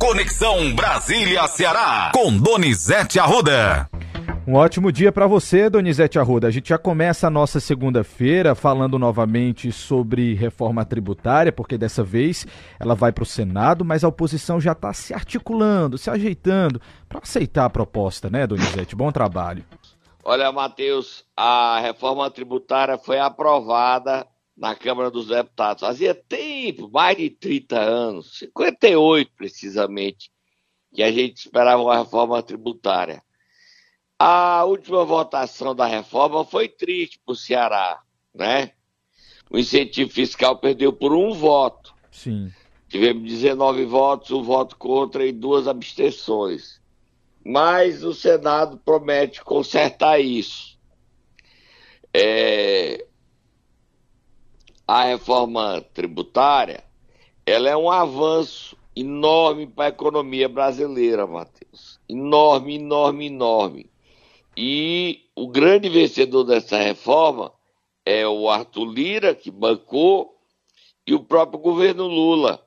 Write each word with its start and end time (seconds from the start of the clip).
Conexão 0.00 0.74
Brasília-Ceará, 0.74 2.10
com 2.14 2.34
Donizete 2.34 3.20
Arruda. 3.20 3.86
Um 4.46 4.54
ótimo 4.54 4.90
dia 4.90 5.12
para 5.12 5.26
você, 5.26 5.68
Donizete 5.68 6.18
Arruda. 6.18 6.48
A 6.48 6.50
gente 6.50 6.70
já 6.70 6.78
começa 6.78 7.26
a 7.26 7.30
nossa 7.30 7.60
segunda-feira 7.60 8.54
falando 8.54 8.98
novamente 8.98 9.70
sobre 9.70 10.32
reforma 10.32 10.86
tributária, 10.86 11.52
porque 11.52 11.76
dessa 11.76 12.02
vez 12.02 12.46
ela 12.80 12.94
vai 12.94 13.12
para 13.12 13.24
o 13.24 13.26
Senado, 13.26 13.84
mas 13.84 14.02
a 14.02 14.08
oposição 14.08 14.58
já 14.58 14.72
está 14.72 14.90
se 14.94 15.12
articulando, 15.12 15.98
se 15.98 16.08
ajeitando 16.08 16.80
para 17.06 17.20
aceitar 17.22 17.66
a 17.66 17.70
proposta, 17.70 18.30
né, 18.30 18.46
Donizete? 18.46 18.96
Bom 18.96 19.12
trabalho. 19.12 19.66
Olha, 20.24 20.50
Matheus, 20.50 21.26
a 21.36 21.78
reforma 21.78 22.30
tributária 22.30 22.96
foi 22.96 23.18
aprovada 23.18 24.26
na 24.60 24.74
Câmara 24.74 25.10
dos 25.10 25.28
Deputados. 25.28 25.80
Fazia 25.80 26.14
tempo, 26.14 26.90
mais 26.92 27.16
de 27.16 27.30
30 27.30 27.80
anos, 27.80 28.38
58 28.38 29.32
precisamente, 29.34 30.30
que 30.94 31.02
a 31.02 31.10
gente 31.10 31.38
esperava 31.38 31.82
uma 31.82 31.96
reforma 31.96 32.42
tributária. 32.42 33.22
A 34.18 34.62
última 34.66 35.02
votação 35.02 35.74
da 35.74 35.86
reforma 35.86 36.44
foi 36.44 36.68
triste 36.68 37.18
para 37.24 37.32
o 37.32 37.36
Ceará, 37.36 38.02
né? 38.34 38.72
O 39.50 39.56
incentivo 39.56 40.10
fiscal 40.10 40.58
perdeu 40.58 40.92
por 40.92 41.14
um 41.14 41.32
voto. 41.32 41.94
Sim. 42.10 42.52
Tivemos 42.86 43.22
19 43.22 43.86
votos, 43.86 44.30
um 44.30 44.42
voto 44.42 44.76
contra 44.76 45.24
e 45.24 45.32
duas 45.32 45.66
abstenções. 45.66 46.82
Mas 47.42 48.04
o 48.04 48.12
Senado 48.12 48.76
promete 48.84 49.42
consertar 49.42 50.20
isso. 50.20 50.78
É... 52.12 52.89
A 54.92 55.04
reforma 55.04 55.80
tributária 55.94 56.82
ela 57.46 57.68
é 57.68 57.76
um 57.76 57.88
avanço 57.88 58.76
enorme 58.96 59.64
para 59.64 59.84
a 59.84 59.88
economia 59.90 60.48
brasileira, 60.48 61.28
Matheus. 61.28 62.00
Enorme, 62.08 62.74
enorme, 62.74 63.26
enorme. 63.26 63.88
E 64.56 65.30
o 65.36 65.46
grande 65.46 65.88
vencedor 65.88 66.42
dessa 66.42 66.76
reforma 66.76 67.52
é 68.04 68.26
o 68.26 68.50
Arthur 68.50 68.86
Lira, 68.86 69.32
que 69.32 69.48
bancou, 69.48 70.36
e 71.06 71.14
o 71.14 71.22
próprio 71.22 71.60
governo 71.60 72.08
Lula. 72.08 72.60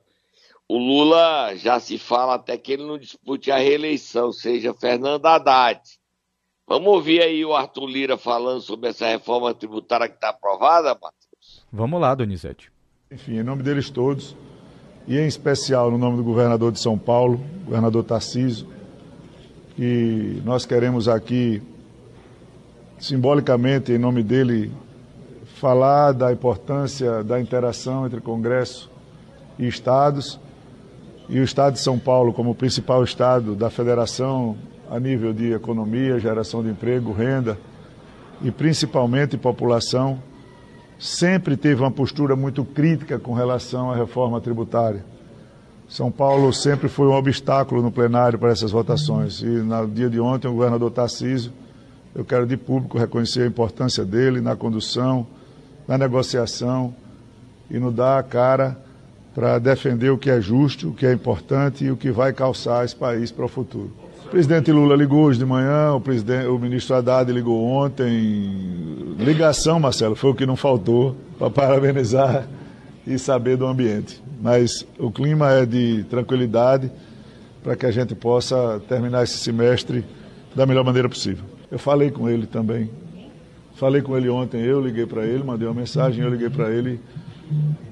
O 0.66 0.78
Lula 0.78 1.54
já 1.56 1.78
se 1.78 1.98
fala 1.98 2.36
até 2.36 2.56
que 2.56 2.72
ele 2.72 2.86
não 2.86 2.96
dispute 2.96 3.50
a 3.50 3.58
reeleição, 3.58 4.32
seja 4.32 4.72
Fernando 4.72 5.26
Haddad. 5.26 5.82
Vamos 6.66 6.88
ouvir 6.88 7.20
aí 7.20 7.44
o 7.44 7.54
Arthur 7.54 7.84
Lira 7.84 8.16
falando 8.16 8.62
sobre 8.62 8.88
essa 8.88 9.06
reforma 9.06 9.52
tributária 9.52 10.08
que 10.08 10.14
está 10.14 10.30
aprovada, 10.30 10.94
Matheus? 10.94 11.23
Vamos 11.76 12.00
lá, 12.00 12.14
Donizete. 12.14 12.70
Enfim, 13.10 13.36
em 13.36 13.42
nome 13.42 13.64
deles 13.64 13.90
todos, 13.90 14.36
e 15.08 15.18
em 15.18 15.26
especial 15.26 15.90
no 15.90 15.98
nome 15.98 16.16
do 16.16 16.22
governador 16.22 16.70
de 16.70 16.78
São 16.78 16.96
Paulo, 16.96 17.40
governador 17.64 18.04
Tarciso, 18.04 18.68
que 19.74 20.40
nós 20.44 20.64
queremos 20.64 21.08
aqui 21.08 21.60
simbolicamente, 22.96 23.90
em 23.90 23.98
nome 23.98 24.22
dele, 24.22 24.70
falar 25.56 26.12
da 26.12 26.32
importância 26.32 27.24
da 27.24 27.40
interação 27.40 28.06
entre 28.06 28.20
Congresso 28.20 28.88
e 29.58 29.66
Estados, 29.66 30.38
e 31.28 31.40
o 31.40 31.42
Estado 31.42 31.72
de 31.72 31.80
São 31.80 31.98
Paulo 31.98 32.32
como 32.32 32.54
principal 32.54 33.02
Estado 33.02 33.56
da 33.56 33.68
Federação 33.68 34.56
a 34.88 35.00
nível 35.00 35.32
de 35.32 35.52
economia, 35.52 36.20
geração 36.20 36.62
de 36.62 36.68
emprego, 36.68 37.10
renda 37.10 37.58
e 38.40 38.52
principalmente 38.52 39.36
população, 39.36 40.22
sempre 40.98 41.56
teve 41.56 41.82
uma 41.82 41.90
postura 41.90 42.36
muito 42.36 42.64
crítica 42.64 43.18
com 43.18 43.34
relação 43.34 43.90
à 43.90 43.96
reforma 43.96 44.40
tributária. 44.40 45.04
São 45.88 46.10
Paulo 46.10 46.52
sempre 46.52 46.88
foi 46.88 47.06
um 47.06 47.12
obstáculo 47.12 47.82
no 47.82 47.92
plenário 47.92 48.38
para 48.38 48.50
essas 48.50 48.70
votações 48.70 49.42
e 49.42 49.46
no 49.46 49.86
dia 49.86 50.08
de 50.08 50.18
ontem 50.18 50.48
o 50.48 50.54
governador 50.54 50.90
Tarcísio 50.90 51.52
eu 52.14 52.24
quero 52.24 52.46
de 52.46 52.56
público 52.56 52.96
reconhecer 52.96 53.42
a 53.42 53.46
importância 53.46 54.04
dele 54.04 54.40
na 54.40 54.54
condução, 54.54 55.26
na 55.86 55.98
negociação 55.98 56.94
e 57.68 57.78
no 57.78 57.90
dar 57.90 58.18
a 58.18 58.22
cara 58.22 58.78
para 59.34 59.58
defender 59.58 60.10
o 60.10 60.18
que 60.18 60.30
é 60.30 60.40
justo, 60.40 60.90
o 60.90 60.94
que 60.94 61.04
é 61.04 61.12
importante 61.12 61.84
e 61.84 61.90
o 61.90 61.96
que 61.96 62.12
vai 62.12 62.32
calçar 62.32 62.84
esse 62.84 62.94
país 62.94 63.32
para 63.32 63.44
o 63.44 63.48
futuro. 63.48 64.03
Presidente 64.34 64.72
Lula 64.72 64.96
ligou 64.96 65.26
hoje 65.26 65.38
de 65.38 65.46
manhã, 65.46 65.92
o, 65.92 66.00
presidente, 66.00 66.48
o 66.48 66.58
ministro 66.58 66.96
Haddad 66.96 67.30
ligou 67.30 67.64
ontem. 67.64 69.14
Ligação, 69.16 69.78
Marcelo, 69.78 70.16
foi 70.16 70.30
o 70.30 70.34
que 70.34 70.44
não 70.44 70.56
faltou 70.56 71.14
para 71.38 71.48
parabenizar 71.50 72.44
e 73.06 73.16
saber 73.16 73.56
do 73.56 73.64
ambiente. 73.64 74.20
Mas 74.42 74.84
o 74.98 75.08
clima 75.08 75.52
é 75.52 75.64
de 75.64 76.02
tranquilidade 76.10 76.90
para 77.62 77.76
que 77.76 77.86
a 77.86 77.92
gente 77.92 78.16
possa 78.16 78.82
terminar 78.88 79.22
esse 79.22 79.38
semestre 79.38 80.04
da 80.52 80.66
melhor 80.66 80.82
maneira 80.82 81.08
possível. 81.08 81.44
Eu 81.70 81.78
falei 81.78 82.10
com 82.10 82.28
ele 82.28 82.48
também. 82.48 82.90
Falei 83.76 84.02
com 84.02 84.16
ele 84.16 84.28
ontem, 84.28 84.60
eu 84.62 84.80
liguei 84.80 85.06
para 85.06 85.24
ele, 85.24 85.44
mandei 85.44 85.68
uma 85.68 85.74
mensagem, 85.74 86.24
eu 86.24 86.28
liguei 86.28 86.50
para 86.50 86.72
ele, 86.72 86.98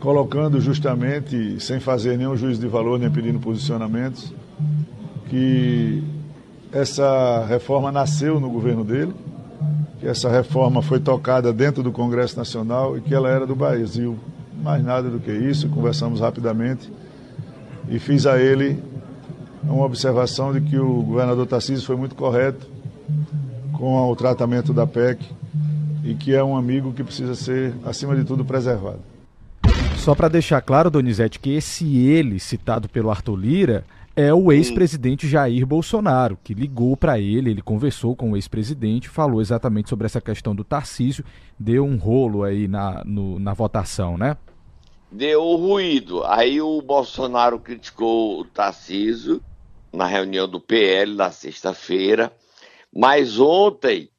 colocando 0.00 0.60
justamente, 0.60 1.60
sem 1.60 1.78
fazer 1.78 2.18
nenhum 2.18 2.36
juízo 2.36 2.60
de 2.60 2.66
valor, 2.66 2.98
nem 2.98 3.08
pedindo 3.08 3.38
posicionamentos, 3.38 4.34
que 5.30 6.02
essa 6.72 7.44
reforma 7.46 7.92
nasceu 7.92 8.40
no 8.40 8.48
governo 8.48 8.84
dele, 8.84 9.12
que 10.00 10.06
essa 10.06 10.30
reforma 10.30 10.82
foi 10.82 10.98
tocada 10.98 11.52
dentro 11.52 11.82
do 11.82 11.92
Congresso 11.92 12.36
Nacional 12.36 12.96
e 12.96 13.00
que 13.00 13.14
ela 13.14 13.28
era 13.28 13.46
do 13.46 13.54
Brasil. 13.54 14.18
Mais 14.62 14.82
nada 14.82 15.10
do 15.10 15.20
que 15.20 15.30
isso, 15.30 15.68
conversamos 15.68 16.20
rapidamente 16.20 16.90
e 17.88 17.98
fiz 17.98 18.26
a 18.26 18.40
ele 18.40 18.82
uma 19.64 19.84
observação 19.84 20.52
de 20.52 20.60
que 20.60 20.78
o 20.78 21.02
governador 21.02 21.46
Tarcísio 21.46 21.84
foi 21.84 21.96
muito 21.96 22.14
correto 22.14 22.66
com 23.72 23.96
o 24.10 24.16
tratamento 24.16 24.72
da 24.72 24.86
PEC 24.86 25.24
e 26.04 26.14
que 26.14 26.34
é 26.34 26.42
um 26.42 26.56
amigo 26.56 26.92
que 26.92 27.04
precisa 27.04 27.34
ser, 27.34 27.74
acima 27.84 28.16
de 28.16 28.24
tudo, 28.24 28.44
preservado. 28.44 29.00
Só 29.96 30.14
para 30.14 30.28
deixar 30.28 30.60
claro, 30.60 30.90
Donizete, 30.90 31.38
que 31.38 31.50
esse 31.54 31.98
ele 31.98 32.40
citado 32.40 32.88
pelo 32.88 33.10
Arthur 33.10 33.36
Lira 33.36 33.84
é 34.14 34.32
o 34.32 34.52
ex-presidente 34.52 35.28
Jair 35.28 35.66
Bolsonaro, 35.66 36.38
que 36.42 36.54
ligou 36.54 36.96
para 36.96 37.18
ele, 37.18 37.50
ele 37.50 37.62
conversou 37.62 38.14
com 38.14 38.32
o 38.32 38.36
ex-presidente, 38.36 39.08
falou 39.08 39.40
exatamente 39.40 39.88
sobre 39.88 40.06
essa 40.06 40.20
questão 40.20 40.54
do 40.54 40.64
Tarcísio, 40.64 41.24
deu 41.58 41.84
um 41.84 41.96
rolo 41.96 42.44
aí 42.44 42.68
na, 42.68 43.02
no, 43.04 43.38
na 43.38 43.54
votação, 43.54 44.18
né? 44.18 44.36
Deu 45.10 45.42
ruído. 45.56 46.24
Aí 46.24 46.60
o 46.60 46.80
Bolsonaro 46.80 47.58
criticou 47.58 48.40
o 48.40 48.44
Tarcísio 48.44 49.42
na 49.92 50.06
reunião 50.06 50.48
do 50.48 50.60
PL 50.60 51.14
na 51.14 51.30
sexta-feira 51.30 52.32
mas 52.94 53.38
ontem 53.38 54.10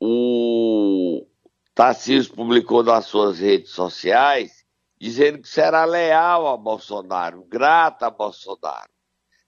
o 0.00 1.26
Tarcísio 1.74 2.32
publicou 2.34 2.84
nas 2.84 3.06
suas 3.06 3.40
redes 3.40 3.70
sociais 3.70 4.64
dizendo 4.98 5.40
que 5.40 5.48
será 5.48 5.84
leal 5.84 6.46
a 6.46 6.56
Bolsonaro, 6.56 7.44
grato 7.44 8.04
a 8.04 8.10
Bolsonaro. 8.10 8.88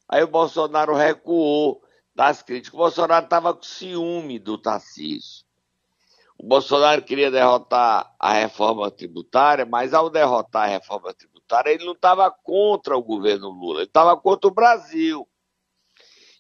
Aí 0.09 0.23
o 0.23 0.29
Bolsonaro 0.29 0.95
recuou 0.95 1.83
das 2.15 2.43
críticas. 2.43 2.75
O 2.75 2.83
Bolsonaro 2.83 3.25
estava 3.25 3.53
com 3.53 3.63
ciúme 3.63 4.39
do 4.39 4.57
Tarcísio. 4.57 5.45
O 6.39 6.47
Bolsonaro 6.47 7.03
queria 7.03 7.31
derrotar 7.31 8.15
a 8.19 8.33
reforma 8.33 8.91
tributária, 8.91 9.67
mas 9.67 9.93
ao 9.93 10.09
derrotar 10.09 10.65
a 10.65 10.73
reforma 10.73 11.13
tributária, 11.13 11.71
ele 11.71 11.85
não 11.85 11.93
estava 11.93 12.31
contra 12.31 12.97
o 12.97 13.03
governo 13.03 13.51
Lula, 13.51 13.81
ele 13.81 13.87
estava 13.87 14.17
contra 14.17 14.49
o 14.49 14.55
Brasil. 14.55 15.29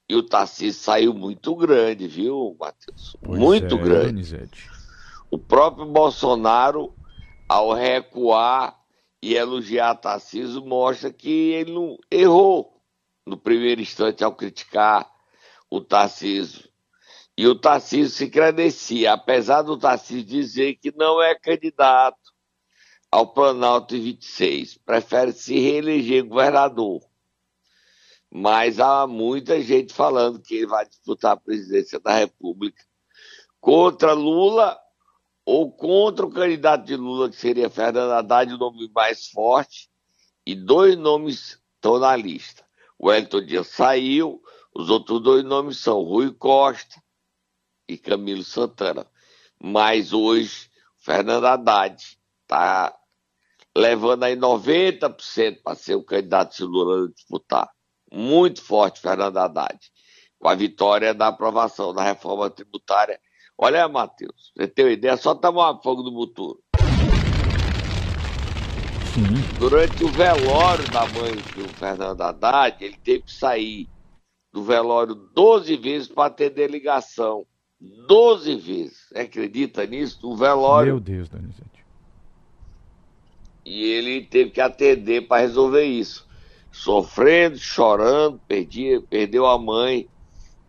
E 0.08 0.14
o 0.14 0.22
Tarcísio 0.22 0.80
saiu 0.80 1.12
muito 1.12 1.54
grande, 1.54 2.06
viu, 2.06 2.56
Matheus? 2.58 3.16
Pois 3.20 3.38
muito 3.38 3.74
é, 3.74 3.78
grande. 3.78 4.12
Donizete. 4.12 4.70
O 5.30 5.36
próprio 5.36 5.84
Bolsonaro, 5.84 6.94
ao 7.48 7.72
recuar 7.72 8.78
e 9.20 9.34
elogiar 9.34 9.96
Tarcísio, 9.96 10.64
mostra 10.64 11.12
que 11.12 11.28
ele 11.28 11.72
não 11.72 11.98
errou 12.10 12.77
no 13.28 13.36
primeiro 13.36 13.80
instante 13.80 14.24
ao 14.24 14.34
criticar 14.34 15.08
o 15.70 15.80
Tarcísio. 15.80 16.68
E 17.36 17.46
o 17.46 17.54
Tarcísio 17.54 18.08
se 18.08 18.28
credencia, 18.28 19.12
apesar 19.12 19.62
do 19.62 19.78
Tarcísio 19.78 20.24
dizer 20.24 20.74
que 20.76 20.92
não 20.96 21.22
é 21.22 21.34
candidato 21.34 22.32
ao 23.10 23.32
Planalto 23.32 23.94
em 23.94 24.00
26, 24.00 24.78
prefere 24.78 25.32
se 25.32 25.58
reeleger 25.58 26.24
governador 26.24 27.08
mas 28.30 28.78
há 28.78 29.06
muita 29.06 29.60
gente 29.62 29.92
falando 29.92 30.40
que 30.40 30.56
ele 30.56 30.66
vai 30.66 30.86
disputar 30.86 31.32
a 31.32 31.40
presidência 31.40 31.98
da 31.98 32.14
República 32.14 32.82
contra 33.60 34.12
Lula 34.12 34.78
ou 35.44 35.72
contra 35.72 36.26
o 36.26 36.30
candidato 36.30 36.84
de 36.84 36.94
Lula, 36.94 37.30
que 37.30 37.36
seria 37.36 37.70
Fernando 37.70 38.12
Haddad, 38.12 38.52
o 38.52 38.58
nome 38.58 38.90
mais 38.94 39.28
forte, 39.28 39.90
e 40.44 40.54
dois 40.54 40.96
nomes 40.96 41.58
estão 41.74 41.98
na 41.98 42.14
lista. 42.14 42.67
O 42.98 43.12
Elton 43.12 43.44
Dias 43.44 43.68
saiu, 43.68 44.42
os 44.74 44.90
outros 44.90 45.22
dois 45.22 45.44
nomes 45.44 45.78
são 45.78 46.02
Rui 46.02 46.32
Costa 46.32 47.00
e 47.88 47.96
Camilo 47.96 48.42
Santana. 48.42 49.06
Mas 49.60 50.12
hoje, 50.12 50.68
Fernando 50.98 51.46
Haddad 51.46 51.96
está 52.42 52.94
levando 53.76 54.24
aí 54.24 54.36
90% 54.36 55.62
para 55.62 55.74
ser 55.76 55.94
o 55.94 56.02
candidato 56.02 56.56
de 56.56 56.64
Lula 56.64 57.08
disputar. 57.08 57.70
muito 58.10 58.62
forte, 58.62 59.00
Fernando 59.00 59.36
Haddad, 59.36 59.78
com 60.38 60.48
a 60.48 60.54
vitória 60.54 61.12
da 61.12 61.28
aprovação 61.28 61.92
da 61.92 62.02
reforma 62.02 62.48
tributária. 62.48 63.20
Olha, 63.56 63.88
Matheus, 63.88 64.52
você 64.56 64.66
tem 64.66 64.84
uma 64.86 64.92
ideia, 64.92 65.16
só 65.16 65.34
tomar 65.34 65.80
fogo 65.82 66.02
do 66.02 66.12
futuro. 66.12 66.62
Durante 69.58 70.04
o 70.04 70.10
velório 70.10 70.86
da 70.86 71.04
mãe 71.04 71.34
do 71.34 71.68
Fernando 71.74 72.20
Haddad, 72.20 72.76
ele 72.84 72.96
teve 73.02 73.22
que 73.22 73.32
sair 73.32 73.88
do 74.52 74.62
velório 74.62 75.14
12 75.34 75.76
vezes 75.76 76.08
para 76.08 76.26
atender 76.26 76.70
ligação. 76.70 77.44
12 77.80 78.54
vezes. 78.56 79.08
Você 79.08 79.18
acredita 79.18 79.84
nisso? 79.84 80.18
O 80.22 80.36
velório. 80.36 80.94
Meu 80.94 81.00
Deus, 81.00 81.28
Donizete. 81.28 81.84
E 83.64 83.84
ele 83.84 84.22
teve 84.22 84.50
que 84.50 84.60
atender 84.60 85.26
para 85.26 85.42
resolver 85.42 85.84
isso. 85.84 86.26
Sofrendo, 86.70 87.58
chorando, 87.58 88.40
perdia, 88.46 89.00
perdeu 89.00 89.44
a 89.46 89.58
mãe 89.58 90.08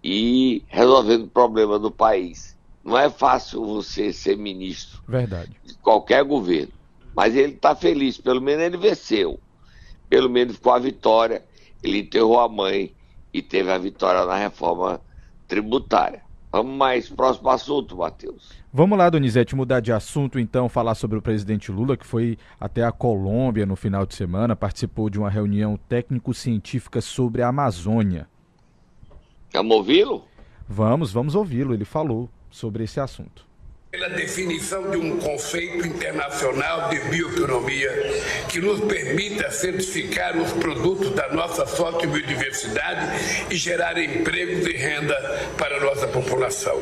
e 0.04 0.64
resolvendo 0.68 1.26
o 1.26 1.30
problema 1.30 1.78
do 1.78 1.92
país. 1.92 2.58
Não 2.84 2.98
é 2.98 3.10
fácil 3.10 3.64
você 3.66 4.12
ser 4.12 4.36
ministro 4.36 5.02
Verdade. 5.08 5.56
de 5.64 5.76
qualquer 5.76 6.24
governo. 6.24 6.79
Mas 7.20 7.36
ele 7.36 7.52
está 7.52 7.76
feliz, 7.76 8.18
pelo 8.18 8.40
menos 8.40 8.64
ele 8.64 8.78
venceu. 8.78 9.42
Pelo 10.10 10.30
menos 10.30 10.58
com 10.58 10.72
a 10.72 10.80
vitória. 10.80 11.44
Ele 11.84 12.00
enterrou 12.00 12.40
a 12.40 12.48
mãe 12.48 12.96
e 13.34 13.42
teve 13.42 13.70
a 13.70 13.78
vitória 13.78 14.26
na 14.26 14.38
reforma 14.38 15.02
tributária. 15.46 16.22
Vamos 16.50 16.78
mais, 16.78 17.10
próximo 17.10 17.50
assunto, 17.50 17.98
Matheus. 17.98 18.54
Vamos 18.72 18.98
lá, 18.98 19.10
Donizete, 19.10 19.54
mudar 19.54 19.82
de 19.82 19.92
assunto 19.92 20.40
então, 20.40 20.70
falar 20.70 20.96
sobre 20.96 21.18
o 21.18 21.22
presidente 21.22 21.74
Lula, 21.74 21.98
que 21.98 22.08
foi 22.08 22.38
até 22.58 22.86
a 22.86 22.92
Colômbia 22.92 23.66
no 23.66 23.76
final 23.76 24.06
de 24.06 24.16
semana, 24.16 24.56
participou 24.56 25.10
de 25.10 25.20
uma 25.20 25.30
reunião 25.30 25.78
técnico-científica 25.90 27.02
sobre 27.02 27.42
a 27.42 27.50
Amazônia. 27.50 28.30
Vamos 29.52 29.76
ouvi-lo? 29.76 30.24
Vamos, 30.70 31.12
vamos 31.12 31.36
ouvi-lo. 31.36 31.74
Ele 31.74 31.84
falou 31.84 32.30
sobre 32.50 32.86
esse 32.86 32.98
assunto 32.98 33.49
pela 33.92 34.10
definição 34.10 34.92
de 34.92 34.98
um 34.98 35.18
conceito 35.18 35.88
internacional 35.88 36.90
de 36.90 37.00
bioeconomia 37.10 37.90
que 38.48 38.60
nos 38.60 38.82
permita 38.82 39.50
certificar 39.50 40.38
os 40.38 40.52
produtos 40.54 41.10
da 41.16 41.30
nossa 41.30 41.66
sorte 41.66 42.06
e 42.06 42.08
biodiversidade 42.08 43.08
e 43.50 43.56
gerar 43.56 43.98
empregos 43.98 44.68
e 44.68 44.74
renda 44.74 45.16
para 45.58 45.78
a 45.78 45.80
nossa 45.80 46.08
população. 46.08 46.80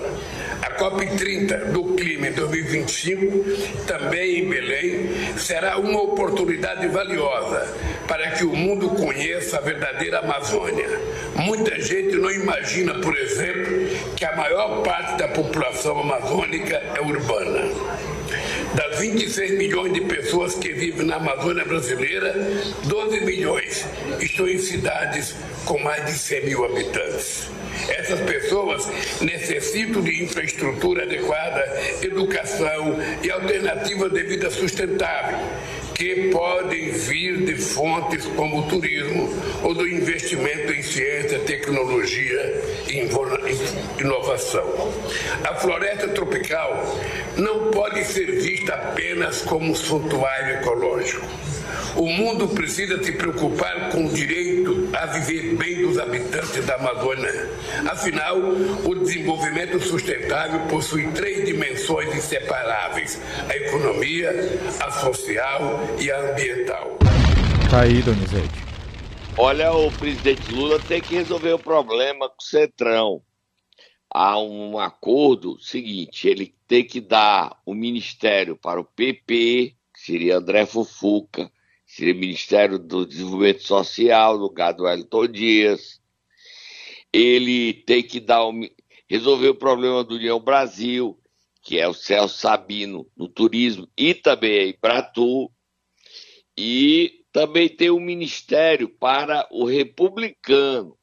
A 0.62 0.72
COP30 0.72 1.72
do 1.72 1.96
Clima 1.96 2.28
em 2.28 2.34
2025, 2.34 3.86
também 3.86 4.40
em 4.40 4.50
Belém, 4.50 5.38
será 5.38 5.78
uma 5.78 6.02
oportunidade 6.02 6.90
valiosa 6.90 7.74
para 8.06 8.32
que 8.32 8.44
o 8.44 8.54
mundo 8.54 8.90
conheça 8.90 9.60
a 9.60 9.62
verdadeira 9.62 10.20
Amazônia. 10.20 10.90
Muita 11.38 11.80
gente 11.80 12.16
não 12.16 12.32
imagina, 12.32 12.96
por 12.96 13.16
exemplo, 13.16 13.88
que 14.16 14.26
a 14.26 14.36
maior 14.36 14.82
parte 14.82 15.20
da 15.20 15.28
população 15.28 16.00
amazônica 16.00 16.76
é 16.96 17.00
urbana. 17.00 17.62
Das 18.74 19.00
26 19.00 19.52
milhões 19.52 19.94
de 19.94 20.02
pessoas 20.02 20.56
que 20.56 20.74
vivem 20.74 21.06
na 21.06 21.18
Amazônia 21.18 21.64
brasileira, 21.64 22.34
12 22.86 23.22
milhões 23.22 23.86
estão 24.20 24.48
em 24.48 24.58
cidades 24.58 25.36
com 25.64 25.78
mais 25.80 26.06
de 26.08 26.14
100 26.14 26.46
mil 26.46 26.66
habitantes. 26.66 27.50
Essas 27.88 28.20
pessoas 28.22 28.88
necessitam 29.22 30.02
de 30.02 30.24
infraestrutura 30.24 31.04
adequada, 31.04 31.64
educação 32.02 32.98
e 33.22 33.30
alternativas 33.30 34.12
de 34.12 34.24
vida 34.24 34.50
sustentável 34.50 35.38
que 35.98 36.30
podem 36.30 36.92
vir 36.92 37.44
de 37.44 37.56
fontes 37.56 38.24
como 38.36 38.60
o 38.60 38.68
turismo 38.68 39.34
ou 39.64 39.74
do 39.74 39.90
investimento 39.90 40.72
em 40.72 40.84
ciência, 40.84 41.40
tecnologia 41.40 42.64
e 42.88 43.00
inovação. 44.00 44.66
A 45.44 45.56
floresta 45.56 46.08
tropical 46.10 46.84
não 47.38 47.72
pode 47.72 48.04
ser 48.06 48.40
vista 48.40 48.74
apenas 48.74 49.42
como 49.42 49.72
um 49.72 49.76
santuário 49.76 50.56
ecológico. 50.58 51.26
O 51.96 52.08
mundo 52.08 52.48
precisa 52.50 53.04
se 53.04 53.12
preocupar 53.12 53.90
com 53.90 54.06
o 54.06 54.10
direito 54.10 54.90
a 54.94 55.06
viver 55.08 55.56
bem 55.56 55.82
dos 55.82 55.98
habitantes 55.98 56.66
da 56.66 56.76
Amazônia. 56.76 57.50
Afinal, 57.90 58.38
o 58.38 58.96
desenvolvimento 58.96 59.80
sustentável 59.80 60.60
possui 60.68 61.08
três 61.12 61.46
dimensões 61.46 62.16
inseparáveis: 62.16 63.20
a 63.50 63.56
economia, 63.56 64.32
a 64.80 64.92
social 64.92 65.80
e 66.00 66.12
a 66.12 66.32
ambiental. 66.32 66.98
Tá 67.70 67.82
aí, 67.82 68.02
Donizete. 68.02 68.68
Olha, 69.38 69.72
o 69.72 69.92
presidente 69.92 70.52
Lula 70.52 70.80
tem 70.80 71.02
que 71.02 71.16
resolver 71.16 71.54
o 71.54 71.60
problema 71.60 72.28
com 72.28 72.36
o 72.40 72.44
Centrão. 72.44 73.22
Há 74.20 74.40
um 74.40 74.80
acordo 74.80 75.60
seguinte: 75.60 76.28
ele 76.28 76.56
tem 76.68 76.84
que 76.84 77.00
dar 77.00 77.62
o 77.64 77.76
ministério 77.76 78.58
para 78.58 78.82
o 78.82 78.84
PP, 78.84 79.76
que 79.94 80.00
seria 80.00 80.38
André 80.38 80.66
Fufuca, 80.66 81.52
seria 81.86 82.16
Ministério 82.16 82.80
do 82.80 83.06
Desenvolvimento 83.06 83.62
Social, 83.62 84.34
no 84.34 84.46
lugar 84.46 84.72
do 84.72 84.86
Wellington 84.86 85.28
Dias. 85.28 86.02
Ele 87.14 87.76
tem 87.76 88.02
que 88.02 88.20
dar 88.20 88.42
resolver 89.08 89.50
o 89.50 89.56
problema 89.56 90.04
do 90.04 90.16
União 90.16 90.40
Brasil, 90.40 91.16
que 91.62 91.78
é 91.78 91.88
o 91.88 91.94
Celso 91.94 92.40
Sabino 92.40 93.08
no 93.16 93.28
turismo, 93.28 93.88
e 93.96 94.16
também 94.16 94.60
a 94.62 94.68
Embratu. 94.68 95.52
E 96.58 97.24
também 97.32 97.70
tem 97.70 97.92
um 97.92 98.00
ministério 98.00 98.90
para 98.90 99.48
o 99.52 99.64
republicano, 99.64 100.98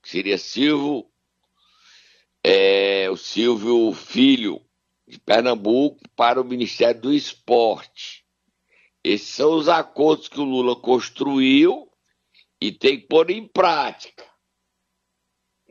que 0.00 0.08
seria 0.08 0.38
Silvio, 0.38 1.10
é, 2.48 3.10
o 3.10 3.16
Silvio 3.16 3.92
Filho, 3.92 4.62
de 5.04 5.18
Pernambuco, 5.18 5.98
para 6.14 6.40
o 6.40 6.44
Ministério 6.44 7.00
do 7.00 7.12
Esporte. 7.12 8.24
Esses 9.02 9.30
são 9.30 9.56
os 9.56 9.68
acordos 9.68 10.28
que 10.28 10.38
o 10.38 10.44
Lula 10.44 10.76
construiu 10.76 11.90
e 12.60 12.70
tem 12.70 13.00
que 13.00 13.08
pôr 13.08 13.30
em 13.30 13.48
prática. 13.48 14.24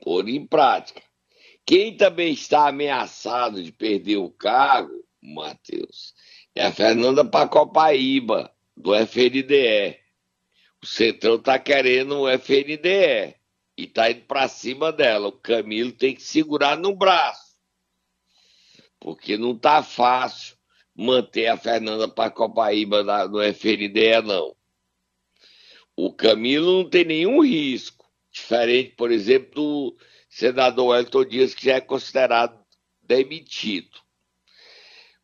Pôr 0.04 0.28
em 0.28 0.46
prática. 0.46 1.02
Quem 1.66 1.96
também 1.96 2.34
está 2.34 2.68
ameaçado 2.68 3.64
de 3.64 3.72
perder 3.72 4.18
o 4.18 4.30
cargo, 4.30 5.02
Matheus, 5.22 6.14
é 6.54 6.66
a 6.66 6.74
Fernanda 6.74 7.24
Pacopaíba, 7.24 8.54
do 8.76 8.94
FNDE. 8.94 9.98
O 10.84 10.86
Centrão 10.86 11.36
está 11.36 11.58
querendo 11.58 12.20
o 12.20 12.30
FNDE 12.30 13.34
e 13.78 13.84
está 13.84 14.10
indo 14.10 14.22
para 14.22 14.48
cima 14.48 14.92
dela. 14.92 15.28
O 15.28 15.32
Camilo 15.32 15.92
tem 15.92 16.16
que 16.16 16.22
segurar 16.22 16.78
no 16.78 16.96
braço, 16.96 17.56
porque 19.00 19.38
não 19.38 19.52
está 19.52 19.84
fácil 19.84 20.56
manter 20.96 21.48
a 21.48 21.58
Fernanda 21.58 22.08
Pacopaíba 22.08 23.04
no 23.28 23.42
FNDE, 23.42 24.22
não. 24.24 24.56
O 25.96 26.14
Camilo 26.14 26.84
não 26.84 26.90
tem 26.90 27.06
nenhum 27.06 27.42
risco, 27.42 28.06
diferente, 28.32 28.96
por 28.96 29.12
exemplo, 29.12 29.54
do 29.56 29.98
senador 30.30 30.98
Elton 30.98 31.26
Dias, 31.26 31.54
que 31.54 31.66
já 31.66 31.76
é 31.76 31.82
considerado 31.82 32.60
demitido. 33.02 33.98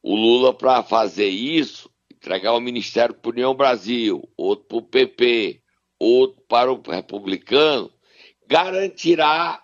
O 0.02 0.16
Lula, 0.16 0.54
para 0.54 0.82
fazer 0.82 1.28
isso, 1.28 1.90
entregar 2.10 2.54
o 2.54 2.60
Ministério 2.60 3.14
para 3.14 3.32
União 3.32 3.54
Brasil, 3.54 4.28
outro 4.38 4.66
para 4.66 4.78
o 4.78 4.82
PP, 4.82 5.62
outro 6.00 6.42
para 6.48 6.72
o 6.72 6.82
republicano, 6.82 7.92
garantirá 8.52 9.62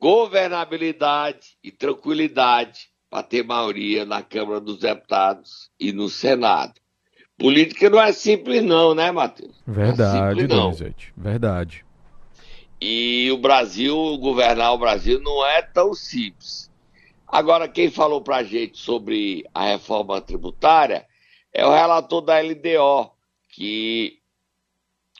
governabilidade 0.00 1.58
e 1.64 1.72
tranquilidade 1.72 2.88
para 3.10 3.24
ter 3.24 3.44
maioria 3.44 4.04
na 4.04 4.22
Câmara 4.22 4.60
dos 4.60 4.78
Deputados 4.78 5.68
e 5.80 5.92
no 5.92 6.08
Senado. 6.08 6.74
Política 7.36 7.90
não 7.90 8.00
é 8.00 8.12
simples, 8.12 8.62
não, 8.62 8.94
né, 8.94 9.10
Matheus? 9.10 9.60
Verdade, 9.66 10.42
é 10.42 10.46
Donizete. 10.46 11.12
Verdade. 11.16 11.84
E 12.80 13.28
o 13.32 13.36
Brasil, 13.36 13.96
governar 14.18 14.74
o 14.74 14.78
Brasil 14.78 15.20
não 15.20 15.44
é 15.44 15.60
tão 15.60 15.92
simples. 15.92 16.70
Agora, 17.26 17.66
quem 17.66 17.90
falou 17.90 18.20
para 18.20 18.36
a 18.36 18.44
gente 18.44 18.78
sobre 18.78 19.44
a 19.52 19.64
reforma 19.64 20.20
tributária 20.20 21.04
é 21.52 21.66
o 21.66 21.74
relator 21.74 22.20
da 22.20 22.40
LDO, 22.40 23.10
que 23.48 24.18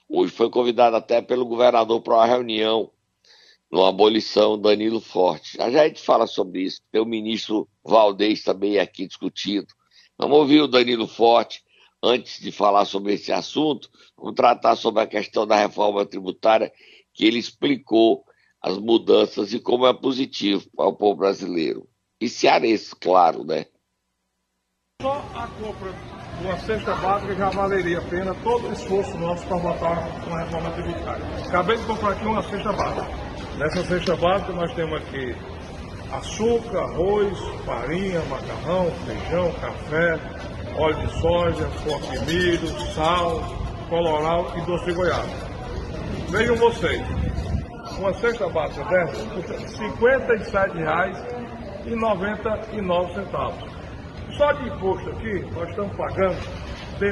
hoje 0.08 0.32
foi 0.32 0.48
convidado 0.48 0.94
até 0.94 1.20
pelo 1.20 1.44
governador 1.44 2.00
para 2.02 2.14
uma 2.14 2.26
reunião 2.26 2.90
no 3.70 3.84
abolição 3.84 4.60
Danilo 4.60 5.00
Forte. 5.00 5.56
Já, 5.56 5.66
a 5.66 5.88
gente 5.88 6.02
fala 6.02 6.26
sobre 6.26 6.62
isso, 6.62 6.80
tem 6.90 7.00
o 7.00 7.06
ministro 7.06 7.68
Valdez 7.84 8.42
também 8.42 8.78
aqui 8.78 9.06
discutindo. 9.06 9.68
Vamos 10.18 10.38
ouvir 10.38 10.60
o 10.60 10.68
Danilo 10.68 11.06
Forte 11.06 11.62
antes 12.02 12.40
de 12.40 12.50
falar 12.50 12.84
sobre 12.84 13.14
esse 13.14 13.30
assunto, 13.30 13.88
vamos 14.16 14.34
tratar 14.34 14.74
sobre 14.74 15.02
a 15.02 15.06
questão 15.06 15.46
da 15.46 15.56
reforma 15.56 16.04
tributária, 16.04 16.72
que 17.14 17.24
ele 17.24 17.38
explicou 17.38 18.24
as 18.60 18.78
mudanças 18.78 19.52
e 19.52 19.60
como 19.60 19.86
é 19.86 19.92
positivo 19.92 20.68
para 20.74 20.86
o 20.86 20.96
povo 20.96 21.16
brasileiro. 21.16 21.88
E 22.20 22.28
cearense, 22.28 22.94
claro, 22.96 23.44
né? 23.44 23.66
Só 25.00 25.12
a 25.34 25.46
compra 25.46 25.94
uma 26.40 26.58
cesta 26.58 26.94
básica 26.94 27.34
já 27.34 27.50
valeria 27.50 27.98
a 27.98 28.02
pena 28.02 28.34
todo 28.42 28.68
o 28.68 28.72
esforço 28.72 29.16
nosso 29.18 29.46
para 29.46 29.56
votar 29.58 30.26
uma 30.26 30.40
reforma 30.40 30.70
tributária. 30.70 31.24
Acabei 31.46 31.76
de 31.76 31.84
comprar 31.84 32.12
aqui 32.12 32.24
uma 32.24 32.42
cesta 32.42 32.72
básica. 32.72 33.29
Nessa 33.60 33.84
cesta 33.84 34.16
básica 34.16 34.52
nós 34.54 34.72
temos 34.72 34.96
aqui 35.02 35.36
açúcar, 36.10 36.78
arroz, 36.78 37.38
farinha, 37.66 38.22
macarrão, 38.22 38.90
feijão, 39.04 39.52
café, 39.60 40.18
óleo 40.78 41.06
de 41.06 41.20
soja, 41.20 41.68
pó 41.84 42.00
milho, 42.24 42.66
sal, 42.94 43.42
coloral 43.90 44.50
e 44.56 44.62
doce 44.62 44.86
de 44.86 44.94
goiaba. 44.94 45.28
Vejam 46.30 46.56
vocês, 46.56 47.02
uma 47.98 48.14
cesta 48.14 48.48
básica 48.48 48.82
dessa 48.86 49.26
custa 49.26 49.52
R$ 49.52 49.66
57,99. 51.84 53.68
Só 54.38 54.52
de 54.52 54.68
imposto 54.68 55.10
aqui, 55.10 55.44
nós 55.54 55.68
estamos 55.68 55.94
pagando 55.98 56.38
R$ 56.98 57.10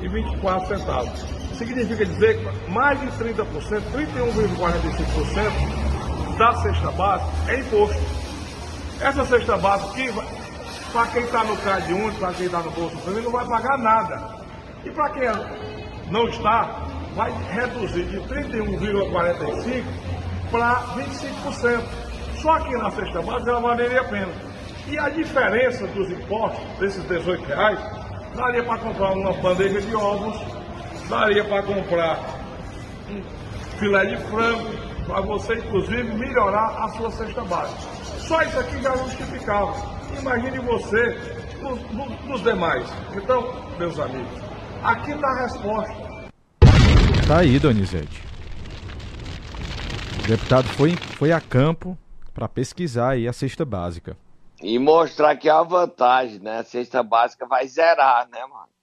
18,24. 0.00 1.41
Significa 1.56 2.04
dizer 2.04 2.38
que 2.38 2.70
mais 2.70 3.00
de 3.00 3.06
30%, 3.08 3.82
31,45% 3.92 6.38
da 6.38 6.52
cesta 6.62 6.90
básica 6.92 7.30
é 7.48 7.58
imposto. 7.60 8.00
Essa 9.00 9.24
cesta 9.26 9.56
básica 9.56 9.90
aqui, 9.90 10.12
para 10.92 11.06
quem 11.08 11.22
está 11.22 11.42
no 11.44 11.56
CAD 11.58 11.92
único, 11.92 12.18
para 12.18 12.32
quem 12.34 12.46
está 12.46 12.60
no 12.60 12.70
Bolsa 12.70 12.96
Família, 12.98 13.24
não 13.24 13.32
vai 13.32 13.44
pagar 13.46 13.78
nada. 13.78 14.40
E 14.84 14.90
para 14.90 15.10
quem 15.10 15.28
não 16.10 16.28
está, 16.28 16.86
vai 17.14 17.32
reduzir 17.50 18.04
de 18.04 18.20
31,45% 18.20 19.84
para 20.50 20.74
25%. 20.96 21.82
Só 22.40 22.58
que 22.60 22.76
na 22.76 22.90
cesta 22.90 23.20
básica 23.22 23.50
ela 23.50 23.60
valeria 23.60 24.00
a 24.00 24.04
pena. 24.04 24.32
E 24.88 24.98
a 24.98 25.08
diferença 25.08 25.86
dos 25.88 26.10
impostos, 26.10 26.64
desses 26.80 27.04
18 27.08 27.44
reais, 27.44 27.78
daria 28.34 28.64
para 28.64 28.78
comprar 28.78 29.12
uma 29.12 29.32
bandeja 29.34 29.80
de 29.80 29.94
ovos, 29.94 30.36
daria 31.08 31.44
para 31.44 31.62
comprar 31.62 32.18
um 33.10 33.22
filé 33.78 34.06
de 34.06 34.16
frango, 34.24 34.70
para 35.06 35.20
você, 35.20 35.54
inclusive, 35.54 36.14
melhorar 36.14 36.84
a 36.84 36.88
sua 36.90 37.10
cesta 37.10 37.42
básica. 37.44 37.80
Só 38.20 38.42
isso 38.42 38.58
aqui 38.58 38.82
já 38.82 38.96
justificava. 38.96 39.74
Imagine 40.18 40.58
você 40.60 41.18
nos, 41.60 41.80
nos, 41.90 42.24
nos 42.26 42.42
demais. 42.42 42.88
Então, 43.14 43.42
meus 43.78 43.98
amigos, 43.98 44.40
aqui 44.82 45.12
está 45.12 45.26
a 45.26 45.42
resposta. 45.42 46.12
Tá 47.26 47.38
aí, 47.38 47.58
Donizete. 47.58 48.22
O 50.22 50.26
deputado 50.26 50.68
foi, 50.68 50.94
foi 50.96 51.32
a 51.32 51.40
campo 51.40 51.98
para 52.32 52.48
pesquisar 52.48 53.10
aí 53.10 53.26
a 53.26 53.32
cesta 53.32 53.64
básica. 53.64 54.16
E 54.62 54.78
mostrar 54.78 55.34
que 55.36 55.48
a 55.48 55.62
vantagem, 55.62 56.38
né? 56.38 56.58
A 56.60 56.64
cesta 56.64 57.02
básica 57.02 57.46
vai 57.46 57.66
zerar, 57.66 58.28
né, 58.30 58.38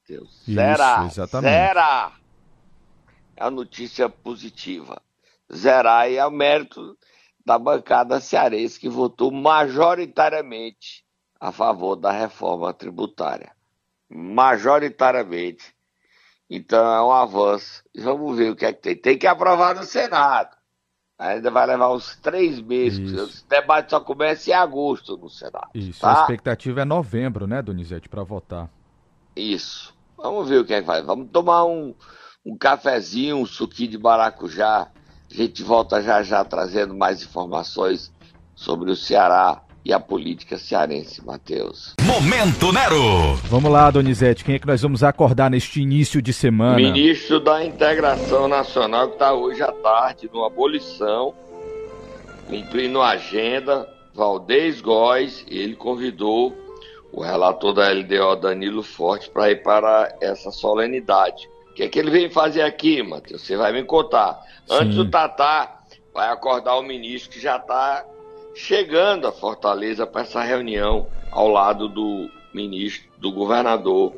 Matheus? 0.09 0.43
Zerar. 0.49 1.05
Isso, 1.05 1.19
exatamente. 1.19 1.55
É 1.55 3.43
a 3.43 3.51
notícia 3.51 4.09
positiva. 4.09 5.01
Zerar 5.53 6.09
e 6.09 6.17
é 6.17 6.25
o 6.25 6.31
mérito 6.31 6.97
da 7.45 7.57
bancada 7.57 8.19
cearense 8.19 8.79
que 8.79 8.89
votou 8.89 9.31
majoritariamente 9.31 11.05
a 11.39 11.51
favor 11.51 11.95
da 11.95 12.11
reforma 12.11 12.73
tributária. 12.73 13.51
Majoritariamente. 14.09 15.73
Então 16.49 16.85
é 16.93 17.01
um 17.03 17.11
avanço. 17.11 17.83
E 17.93 18.01
vamos 18.01 18.37
ver 18.37 18.51
o 18.51 18.55
que 18.55 18.65
é 18.65 18.73
que 18.73 18.81
tem. 18.81 18.95
Tem 18.95 19.17
que 19.17 19.27
aprovar 19.27 19.75
no 19.75 19.83
Senado. 19.83 20.57
Ainda 21.17 21.51
vai 21.51 21.67
levar 21.67 21.93
uns 21.93 22.15
três 22.17 22.61
meses. 22.61 23.11
Isso. 23.11 23.45
O 23.45 23.49
debate 23.49 23.89
só 23.91 23.99
começa 23.99 24.49
em 24.49 24.53
agosto 24.53 25.17
no 25.17 25.29
Senado. 25.29 25.69
Isso, 25.73 26.01
tá? 26.01 26.19
a 26.19 26.21
expectativa 26.21 26.81
é 26.81 26.85
novembro, 26.85 27.45
né, 27.45 27.61
Donizete, 27.61 28.07
para 28.07 28.23
votar. 28.23 28.69
Isso. 29.35 29.93
Vamos 30.21 30.49
ver 30.49 30.59
o 30.59 30.65
que 30.65 30.73
é 30.73 30.81
que 30.81 30.87
vai. 30.87 31.01
Vamos 31.01 31.29
tomar 31.31 31.65
um, 31.65 31.95
um 32.45 32.57
cafezinho, 32.57 33.37
um 33.37 33.45
suquinho 33.45 33.91
de 33.91 33.97
maracujá. 33.97 34.87
A 35.31 35.33
gente 35.33 35.63
volta 35.63 36.01
já 36.01 36.21
já 36.21 36.43
trazendo 36.43 36.93
mais 36.93 37.23
informações 37.23 38.11
sobre 38.53 38.91
o 38.91 38.95
Ceará 38.95 39.61
e 39.85 39.93
a 39.93 39.99
política 39.99 40.57
cearense, 40.57 41.25
Matheus. 41.25 41.95
Momento 42.01 42.71
Nero! 42.73 43.35
Vamos 43.45 43.71
lá, 43.71 43.89
Donizete, 43.89 44.43
quem 44.43 44.55
é 44.55 44.59
que 44.59 44.67
nós 44.67 44.81
vamos 44.81 45.03
acordar 45.03 45.49
neste 45.49 45.81
início 45.81 46.21
de 46.21 46.33
semana? 46.33 46.75
Ministro 46.75 47.39
da 47.39 47.63
Integração 47.63 48.47
Nacional, 48.47 49.07
que 49.07 49.13
está 49.13 49.33
hoje 49.33 49.61
à 49.63 49.71
tarde 49.71 50.29
numa 50.33 50.47
abolição, 50.47 51.33
cumprindo 52.47 53.01
a 53.01 53.11
agenda, 53.11 53.87
Valdez 54.13 54.81
Góes, 54.81 55.45
ele 55.47 55.75
convidou 55.75 56.53
o 57.11 57.21
relator 57.21 57.73
da 57.73 57.89
LDO, 57.89 58.35
Danilo 58.35 58.83
Forte, 58.83 59.29
para 59.29 59.51
ir 59.51 59.63
para 59.63 60.15
essa 60.21 60.51
solenidade. 60.51 61.49
O 61.71 61.73
que 61.73 61.83
é 61.83 61.89
que 61.89 61.99
ele 61.99 62.11
vem 62.11 62.29
fazer 62.29 62.61
aqui, 62.61 63.01
Matheus? 63.01 63.41
Você 63.41 63.55
vai 63.55 63.71
me 63.71 63.83
contar. 63.83 64.39
Antes 64.69 64.95
Sim. 64.95 65.01
o 65.01 65.09
Tatá 65.09 65.81
vai 66.13 66.29
acordar 66.29 66.75
o 66.75 66.83
ministro 66.83 67.31
que 67.31 67.39
já 67.39 67.57
está 67.57 68.05
chegando 68.55 69.27
a 69.27 69.31
Fortaleza 69.31 70.05
para 70.05 70.21
essa 70.21 70.41
reunião 70.41 71.07
ao 71.31 71.47
lado 71.47 71.87
do 71.87 72.29
ministro, 72.53 73.09
do 73.17 73.31
governador 73.31 74.13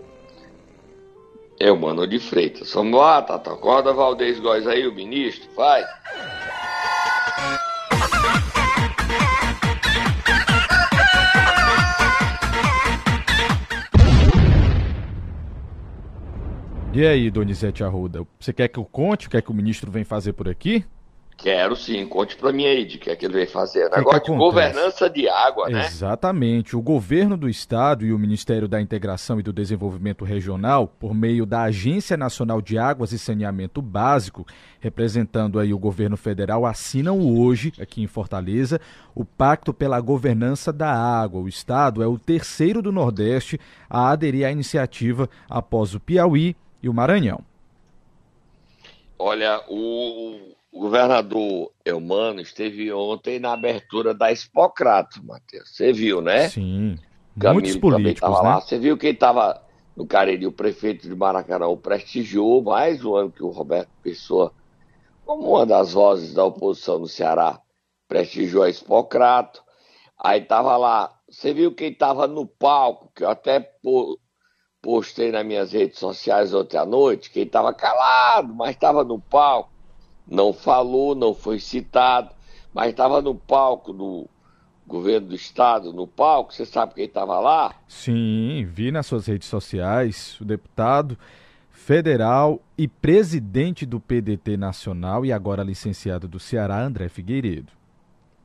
Elmano 1.60 2.08
de 2.08 2.20
Freitas. 2.20 2.74
Vamos 2.74 3.00
lá, 3.00 3.22
Tata. 3.22 3.54
Acorda 3.54 3.94
Valdez 3.94 4.40
Góes 4.40 4.66
aí, 4.66 4.88
o 4.88 4.94
ministro, 4.94 5.48
vai. 5.56 5.86
E 16.94 17.08
aí, 17.08 17.32
Donizete 17.32 17.86
Arruda, 17.86 18.28
você 18.38 18.52
quer 18.52 18.68
que 18.68 18.78
eu 18.78 18.84
conte 18.84 19.28
o 19.28 19.30
que 19.30 19.38
é 19.38 19.42
que 19.42 19.50
o 19.50 19.54
ministro 19.54 19.90
vem 19.90 20.04
fazer 20.04 20.34
por 20.34 20.50
aqui? 20.50 20.84
Quero 21.38 21.74
sim, 21.74 22.06
conte 22.06 22.36
para 22.36 22.52
mim 22.52 22.66
aí 22.66 22.86
de 22.86 22.98
que 22.98 23.10
é 23.10 23.16
que 23.16 23.26
ele 23.26 23.34
vem 23.34 23.48
fazer. 23.48 23.90
Que 23.90 23.96
Negócio 23.96 24.22
que 24.22 24.32
de 24.32 24.38
governança 24.38 25.10
de 25.10 25.30
água, 25.30 25.70
né? 25.70 25.86
Exatamente. 25.86 26.76
O 26.76 26.82
governo 26.82 27.38
do 27.38 27.48
estado 27.48 28.06
e 28.06 28.12
o 28.12 28.20
Ministério 28.20 28.68
da 28.68 28.82
Integração 28.82 29.40
e 29.40 29.44
do 29.44 29.54
Desenvolvimento 29.54 30.26
Regional, 30.26 30.86
por 30.86 31.16
meio 31.16 31.46
da 31.46 31.62
Agência 31.62 32.18
Nacional 32.18 32.62
de 32.62 32.78
Águas 32.78 33.14
e 33.14 33.18
Saneamento 33.18 33.82
Básico, 33.82 34.46
representando 34.82 35.60
aí 35.60 35.74
o 35.74 35.80
governo 35.80 36.18
federal, 36.18 36.66
assinam 36.66 37.22
hoje, 37.22 37.72
aqui 37.80 38.04
em 38.04 38.08
Fortaleza, 38.08 38.82
o 39.16 39.24
Pacto 39.24 39.74
pela 39.74 40.02
Governança 40.02 40.74
da 40.74 40.92
Água. 40.92 41.40
O 41.40 41.48
estado 41.48 42.04
é 42.04 42.08
o 42.08 42.20
terceiro 42.20 42.82
do 42.82 42.92
Nordeste 42.92 43.58
a 43.90 44.12
aderir 44.12 44.46
à 44.46 44.52
iniciativa 44.52 45.30
após 45.50 45.96
o 45.96 46.00
Piauí 46.00 46.54
e 46.82 46.90
o 46.90 46.94
Maranhão. 46.94 47.42
Olha, 49.18 49.62
o 49.70 50.56
governador 50.74 51.72
Eumano 51.86 52.42
esteve 52.42 52.92
ontem 52.92 53.40
na 53.40 53.54
abertura 53.54 54.14
da 54.14 54.32
Expocrato, 54.32 55.24
Matheus. 55.24 55.70
Você 55.76 55.94
viu, 55.94 56.22
né? 56.22 56.50
Sim. 56.50 56.98
Camilo 57.40 57.62
Muitos 57.62 57.78
políticos, 57.78 58.30
né? 58.30 58.50
lá. 58.50 58.62
Você 58.62 58.80
viu 58.80 58.98
quem 58.98 59.12
estava 59.12 59.62
no 59.96 60.06
Cariri, 60.06 60.48
o 60.48 60.52
prefeito 60.52 61.08
de 61.08 61.16
Maracanã, 61.16 61.68
o 61.68 61.78
prestigiou 61.78 62.64
mais 62.64 63.04
um 63.04 63.16
ano 63.16 63.32
que 63.32 63.44
o 63.44 63.50
Roberto 63.50 63.90
Pessoa, 64.02 64.52
como 65.26 65.56
uma 65.56 65.66
das 65.66 65.94
vozes 65.94 66.34
da 66.34 66.44
oposição 66.46 67.00
no 67.00 67.08
Ceará, 67.08 67.60
prestigiou 68.08 68.64
a 68.64 68.70
Expocrato. 68.70 69.62
Aí 70.18 70.42
estava 70.42 70.76
lá, 70.78 71.14
você 71.30 71.54
viu 71.54 71.74
quem 71.74 71.92
estava 71.92 72.28
no 72.28 72.46
palco, 72.46 73.12
que 73.16 73.24
eu 73.24 73.30
até 73.30 73.60
postei 74.82 75.32
nas 75.32 75.46
minhas 75.46 75.72
redes 75.72 76.00
sociais 76.00 76.54
ontem 76.54 76.78
à 76.78 76.86
noite, 76.86 77.30
quem 77.30 77.44
estava 77.44 77.74
calado, 77.74 78.54
mas 78.54 78.72
estava 78.72 79.04
no 79.04 79.20
palco 79.20 79.72
não 80.32 80.54
falou, 80.54 81.14
não 81.14 81.34
foi 81.34 81.60
citado, 81.60 82.34
mas 82.74 82.90
estava 82.90 83.22
no 83.22 83.36
palco 83.36 83.92
do 83.92 84.28
governo 84.88 85.28
do 85.28 85.36
estado, 85.36 85.94
no 85.94 86.08
palco, 86.08 86.54
você 86.54 86.66
sabe 86.66 86.96
quem 86.96 87.06
estava 87.06 87.40
lá? 87.40 87.76
Sim, 87.88 88.66
vi 88.66 88.92
nas 88.92 89.06
suas 89.06 89.28
redes 89.28 89.48
sociais 89.48 90.40
o 90.40 90.46
deputado 90.46 91.18
federal 91.70 92.62
e 92.78 92.88
presidente 92.88 93.86
do 93.86 94.00
PDT 94.00 94.56
Nacional 94.56 95.26
e 95.26 95.34
agora 95.34 95.64
licenciado 95.64 96.28
do 96.28 96.40
Ceará, 96.40 96.82
André 96.82 97.10
Figueiredo. 97.10 97.72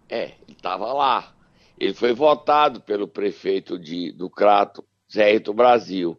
É, 0.09 0.25
ele 0.25 0.57
estava 0.57 0.93
lá. 0.93 1.33
Ele 1.79 1.95
foi 1.95 2.13
votado 2.13 2.81
pelo 2.81 3.07
prefeito 3.07 3.79
de, 3.79 4.13
do 4.13 4.31
Crato, 4.31 4.85
Zé 5.13 5.33
Rito 5.33 5.53
Brasil. 5.53 6.19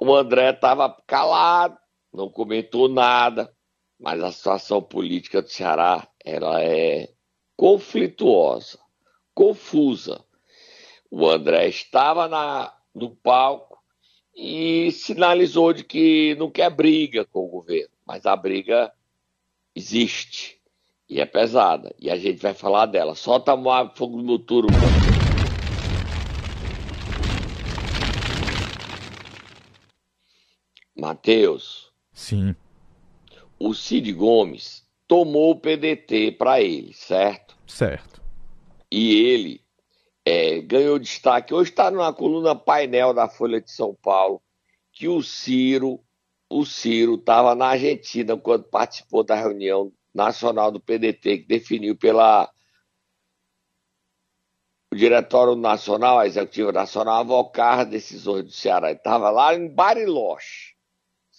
O 0.00 0.14
André 0.14 0.50
estava 0.50 0.90
calado, 1.06 1.78
não 2.12 2.28
comentou 2.30 2.88
nada, 2.88 3.52
mas 3.98 4.22
a 4.22 4.32
situação 4.32 4.82
política 4.82 5.42
do 5.42 5.48
Ceará 5.48 6.08
ela 6.24 6.62
é 6.62 7.12
conflituosa, 7.56 8.78
confusa. 9.34 10.24
O 11.10 11.28
André 11.28 11.68
estava 11.68 12.28
na, 12.28 12.74
no 12.94 13.16
palco 13.16 13.78
e 14.36 14.90
sinalizou 14.92 15.72
de 15.72 15.84
que 15.84 16.34
não 16.36 16.50
quer 16.50 16.70
briga 16.70 17.24
com 17.26 17.40
o 17.46 17.48
governo, 17.48 17.94
mas 18.06 18.26
a 18.26 18.36
briga 18.36 18.92
existe 19.74 20.60
e 21.08 21.20
é 21.20 21.26
pesada 21.26 21.94
e 21.98 22.10
a 22.10 22.16
gente 22.18 22.40
vai 22.42 22.54
falar 22.54 22.86
dela. 22.86 23.14
Solta 23.14 23.54
o 23.54 23.96
fogo 23.96 24.22
no 24.22 24.38
turbo. 24.38 24.97
Matheus. 30.98 31.92
Sim. 32.12 32.54
O 33.58 33.74
Cid 33.74 34.12
Gomes 34.12 34.86
tomou 35.06 35.52
o 35.52 35.60
PDT 35.60 36.32
para 36.32 36.60
ele, 36.60 36.92
certo? 36.92 37.56
Certo. 37.66 38.22
E 38.90 39.14
ele 39.14 39.64
é, 40.24 40.60
ganhou 40.60 40.98
destaque. 40.98 41.54
Hoje 41.54 41.70
está 41.70 41.90
na 41.90 42.12
coluna 42.12 42.54
painel 42.54 43.14
da 43.14 43.28
Folha 43.28 43.60
de 43.60 43.70
São 43.70 43.94
Paulo 43.94 44.42
que 44.92 45.08
o 45.08 45.22
Ciro, 45.22 46.00
o 46.50 46.64
Ciro 46.64 47.14
estava 47.14 47.54
na 47.54 47.68
Argentina 47.68 48.36
quando 48.36 48.64
participou 48.64 49.22
da 49.22 49.36
reunião 49.36 49.92
nacional 50.12 50.72
do 50.72 50.80
PDT 50.80 51.38
que 51.38 51.46
definiu 51.46 51.96
pela 51.96 52.50
o 54.92 54.96
Diretório 54.96 55.54
Nacional, 55.54 56.18
a 56.18 56.26
Executiva 56.26 56.72
Nacional, 56.72 57.20
avocar 57.20 57.86
decisões 57.86 58.44
do 58.44 58.50
Ceará. 58.50 58.88
Ele 58.88 58.98
estava 58.98 59.30
lá 59.30 59.54
em 59.54 59.68
Bariloche, 59.68 60.74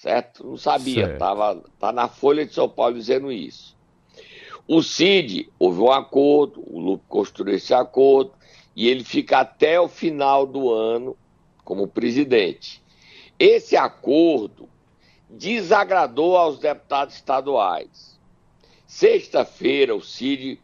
certo? 0.02 0.46
Não 0.46 0.58
sabia, 0.58 1.06
certo. 1.06 1.20
Tava, 1.20 1.64
tá 1.80 1.92
na 1.92 2.08
Folha 2.08 2.46
de 2.46 2.54
São 2.54 2.68
Paulo 2.68 2.96
dizendo 2.96 3.32
isso. 3.32 3.78
O 4.68 4.84
CID, 4.84 5.50
houve 5.58 5.82
um 5.82 5.92
acordo, 5.92 6.64
o 6.66 6.80
Lupe 6.80 7.06
construiu 7.08 7.56
esse 7.56 7.74
acordo, 7.74 8.32
e 8.76 8.88
ele 8.88 9.04
fica 9.04 9.40
até 9.40 9.80
o 9.80 9.88
final 9.88 10.46
do 10.46 10.72
ano 10.72 11.18
como 11.64 11.88
presidente. 11.88 12.82
Esse 13.38 13.76
acordo 13.76 14.70
desagradou 15.30 16.38
aos 16.38 16.60
deputados 16.60 17.16
estaduais. 17.16 18.20
Sexta-feira, 18.86 19.96
o 19.96 20.02
CID 20.02 20.60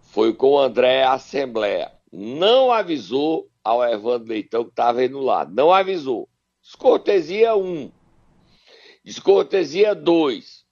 foi 0.00 0.32
com 0.32 0.52
o 0.52 0.58
André 0.58 1.02
à 1.02 1.12
Assembleia 1.12 1.92
não 2.12 2.72
avisou 2.72 3.48
ao 3.62 3.84
Evandro 3.84 4.28
Leitão 4.28 4.64
que 4.64 4.70
estava 4.70 5.04
indo 5.04 5.20
lá. 5.20 5.44
Não 5.44 5.72
avisou. 5.72 6.28
Descortesia 6.62 7.54
1. 7.54 7.60
Um. 7.60 7.90
Descortesia 9.08 9.94
2. 9.94 10.66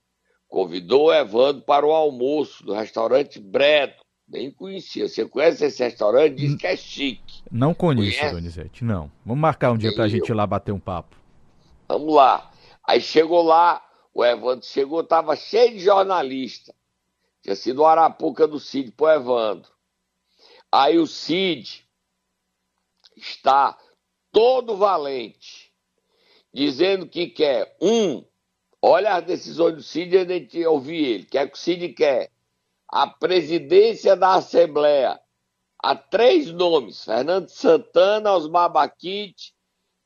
Convidou 0.47 1.07
o 1.07 1.14
Evandro 1.14 1.62
para 1.62 1.87
o 1.87 1.90
almoço 1.90 2.62
do 2.66 2.75
restaurante 2.75 3.40
Bredo. 3.40 3.95
Nem 4.28 4.50
conhecia. 4.50 5.09
Você 5.09 5.26
conhece 5.26 5.64
esse 5.64 5.83
restaurante? 5.83 6.35
Diz 6.35 6.55
que 6.55 6.66
é 6.66 6.76
chique. 6.76 7.43
Não 7.50 7.73
conheço, 7.73 8.19
conhece? 8.19 8.35
Donizete, 8.35 8.85
não. 8.85 9.11
Vamos 9.25 9.40
marcar 9.40 9.73
um 9.73 9.78
dia 9.78 9.95
para 9.95 10.05
a 10.05 10.09
gente 10.09 10.28
ir 10.28 10.35
lá 10.35 10.47
bater 10.47 10.71
um 10.71 10.78
papo. 10.78 11.16
Vamos 11.88 12.14
lá. 12.14 12.52
Aí 12.85 13.00
chegou 13.00 13.40
lá, 13.43 13.83
o 14.12 14.23
Evandro 14.23 14.66
chegou, 14.66 15.00
estava 15.00 15.35
cheio 15.35 15.73
de 15.73 15.78
jornalista. 15.78 16.75
Tinha 17.40 17.57
sido 17.57 17.81
o 17.81 17.87
Arapuca 17.87 18.47
do 18.47 18.61
Cid 18.61 18.93
pro 18.93 19.09
Evandro. 19.09 19.71
Aí 20.71 20.99
o 20.99 21.07
Cid 21.07 21.88
está 23.16 23.78
todo 24.31 24.76
valente, 24.76 25.65
dizendo 26.53 27.07
que 27.07 27.29
quer, 27.29 27.76
um, 27.81 28.25
olha 28.81 29.15
as 29.15 29.25
decisões 29.25 29.75
do 29.75 29.83
Cid, 29.83 30.17
a 30.17 30.25
gente 30.25 30.65
ouvir 30.67 31.05
ele, 31.05 31.25
quer 31.25 31.49
que 31.49 31.55
o 31.55 31.61
Cid 31.61 31.88
quer 31.91 32.31
a 32.88 33.07
presidência 33.07 34.17
da 34.17 34.35
Assembleia, 34.35 35.21
há 35.83 35.95
três 35.95 36.50
nomes, 36.53 37.05
Fernando 37.05 37.49
Santana, 37.49 38.33
Osmar 38.33 38.71
Baquite 38.71 39.53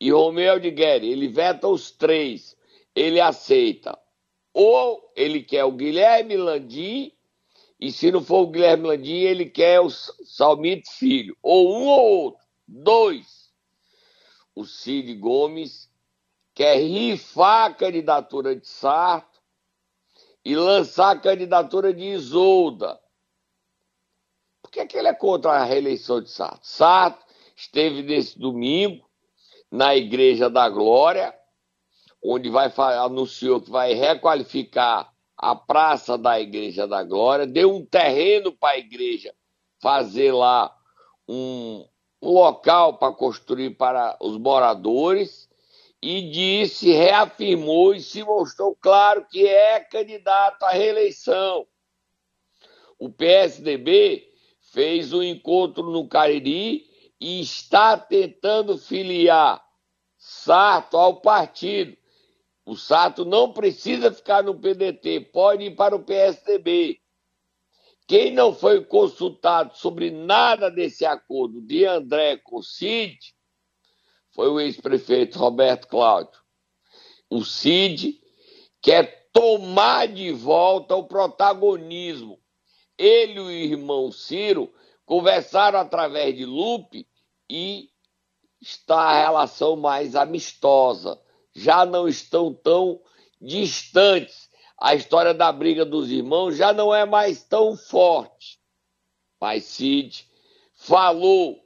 e 0.00 0.10
Romeu 0.10 0.58
de 0.58 0.70
Guerre, 0.70 1.10
ele 1.10 1.28
veta 1.28 1.68
os 1.68 1.90
três, 1.90 2.56
ele 2.94 3.20
aceita, 3.20 3.98
ou 4.52 5.12
ele 5.14 5.42
quer 5.42 5.64
o 5.64 5.72
Guilherme 5.72 6.36
Landim, 6.36 7.12
e 7.80 7.90
se 7.90 8.12
não 8.12 8.22
for 8.22 8.42
o 8.42 8.50
Guilherme 8.50 8.88
Landim, 8.88 9.20
ele 9.20 9.46
quer 9.46 9.80
o 9.80 9.88
Salmito 9.88 10.90
Filho. 10.90 11.34
Ou 11.42 11.74
um 11.74 11.86
ou 11.86 12.08
outro. 12.24 12.46
Dois. 12.68 13.50
O 14.54 14.66
Cid 14.66 15.14
Gomes 15.14 15.89
quer 16.60 16.76
rifar 16.76 17.70
a 17.70 17.74
candidatura 17.74 18.54
de 18.54 18.68
Sarto 18.68 19.40
e 20.44 20.54
lançar 20.54 21.16
a 21.16 21.18
candidatura 21.18 21.90
de 21.90 22.04
Isolda. 22.04 23.00
Por 24.60 24.70
que, 24.70 24.84
que 24.84 24.98
ele 24.98 25.08
é 25.08 25.14
contra 25.14 25.52
a 25.52 25.64
reeleição 25.64 26.20
de 26.20 26.28
Sarto? 26.28 26.60
Sarto 26.66 27.24
esteve 27.56 28.02
nesse 28.02 28.38
domingo 28.38 29.08
na 29.70 29.96
Igreja 29.96 30.50
da 30.50 30.68
Glória, 30.68 31.34
onde 32.22 32.50
vai 32.50 32.70
anunciou 32.76 33.62
que 33.62 33.70
vai 33.70 33.94
requalificar 33.94 35.10
a 35.38 35.56
praça 35.56 36.18
da 36.18 36.38
Igreja 36.38 36.86
da 36.86 37.02
Glória, 37.02 37.46
deu 37.46 37.74
um 37.74 37.86
terreno 37.86 38.52
para 38.52 38.74
a 38.74 38.78
igreja 38.78 39.34
fazer 39.80 40.30
lá 40.30 40.76
um, 41.26 41.88
um 42.20 42.32
local 42.34 42.98
para 42.98 43.14
construir 43.14 43.70
para 43.78 44.18
os 44.20 44.36
moradores 44.36 45.48
e 46.02 46.30
disse, 46.30 46.92
reafirmou 46.92 47.94
e 47.94 48.00
se 48.00 48.22
mostrou 48.22 48.74
claro 48.74 49.26
que 49.28 49.46
é 49.46 49.80
candidato 49.80 50.62
à 50.62 50.70
reeleição. 50.70 51.66
O 52.98 53.10
PSDB 53.10 54.26
fez 54.72 55.12
um 55.12 55.22
encontro 55.22 55.90
no 55.90 56.08
Cariri 56.08 56.86
e 57.20 57.40
está 57.40 57.96
tentando 57.96 58.78
filiar 58.78 59.62
Sarto 60.16 60.96
ao 60.96 61.20
partido 61.20 61.96
o 62.70 62.76
Sato 62.76 63.24
não 63.24 63.52
precisa 63.52 64.12
ficar 64.12 64.44
no 64.44 64.54
PDT, 64.54 65.22
pode 65.32 65.64
ir 65.64 65.74
para 65.74 65.96
o 65.96 66.04
PSDB. 66.04 67.00
Quem 68.06 68.32
não 68.32 68.54
foi 68.54 68.84
consultado 68.84 69.76
sobre 69.76 70.10
nada 70.12 70.70
desse 70.70 71.04
acordo 71.04 71.60
de 71.60 71.84
André 71.84 72.36
com 72.36 72.62
Cid 72.62 73.18
foi 74.40 74.48
o 74.48 74.58
ex-prefeito 74.58 75.38
Roberto 75.38 75.86
Cláudio. 75.86 76.40
O 77.28 77.44
Cid 77.44 78.18
quer 78.80 79.28
tomar 79.34 80.08
de 80.08 80.32
volta 80.32 80.96
o 80.96 81.04
protagonismo. 81.04 82.40
Ele 82.96 83.34
e 83.34 83.40
o 83.40 83.50
irmão 83.50 84.10
Ciro 84.10 84.72
conversaram 85.04 85.78
através 85.78 86.34
de 86.34 86.46
Lupe 86.46 87.06
e 87.50 87.90
está 88.62 88.96
a 88.96 89.20
relação 89.20 89.76
mais 89.76 90.16
amistosa 90.16 91.20
já 91.54 91.84
não 91.84 92.08
estão 92.08 92.54
tão 92.54 92.98
distantes. 93.38 94.48
A 94.80 94.94
história 94.94 95.34
da 95.34 95.52
briga 95.52 95.84
dos 95.84 96.10
irmãos 96.10 96.56
já 96.56 96.72
não 96.72 96.94
é 96.94 97.04
mais 97.04 97.42
tão 97.44 97.76
forte. 97.76 98.58
Mas 99.38 99.64
Cid 99.64 100.26
falou. 100.72 101.59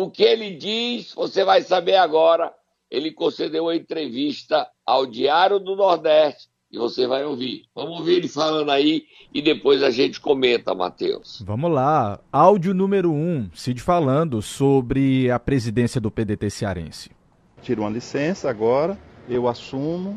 O 0.00 0.08
que 0.08 0.22
ele 0.22 0.54
diz, 0.54 1.12
você 1.12 1.44
vai 1.44 1.60
saber 1.60 1.96
agora. 1.96 2.52
Ele 2.88 3.10
concedeu 3.10 3.64
uma 3.64 3.74
entrevista 3.74 4.64
ao 4.86 5.04
Diário 5.04 5.58
do 5.58 5.74
Nordeste 5.74 6.48
e 6.70 6.78
você 6.78 7.04
vai 7.04 7.24
ouvir. 7.24 7.64
Vamos 7.74 7.98
ouvir 7.98 8.18
ele 8.18 8.28
falando 8.28 8.70
aí 8.70 9.06
e 9.34 9.42
depois 9.42 9.82
a 9.82 9.90
gente 9.90 10.20
comenta, 10.20 10.72
Matheus. 10.72 11.42
Vamos 11.44 11.72
lá. 11.72 12.20
Áudio 12.30 12.72
número 12.72 13.10
1, 13.10 13.14
um, 13.14 13.50
Cid 13.52 13.82
falando 13.82 14.40
sobre 14.40 15.32
a 15.32 15.38
presidência 15.40 16.00
do 16.00 16.12
PDT 16.12 16.48
cearense. 16.48 17.10
Tiro 17.60 17.82
uma 17.82 17.90
licença 17.90 18.48
agora 18.48 18.96
eu 19.28 19.48
assumo 19.48 20.16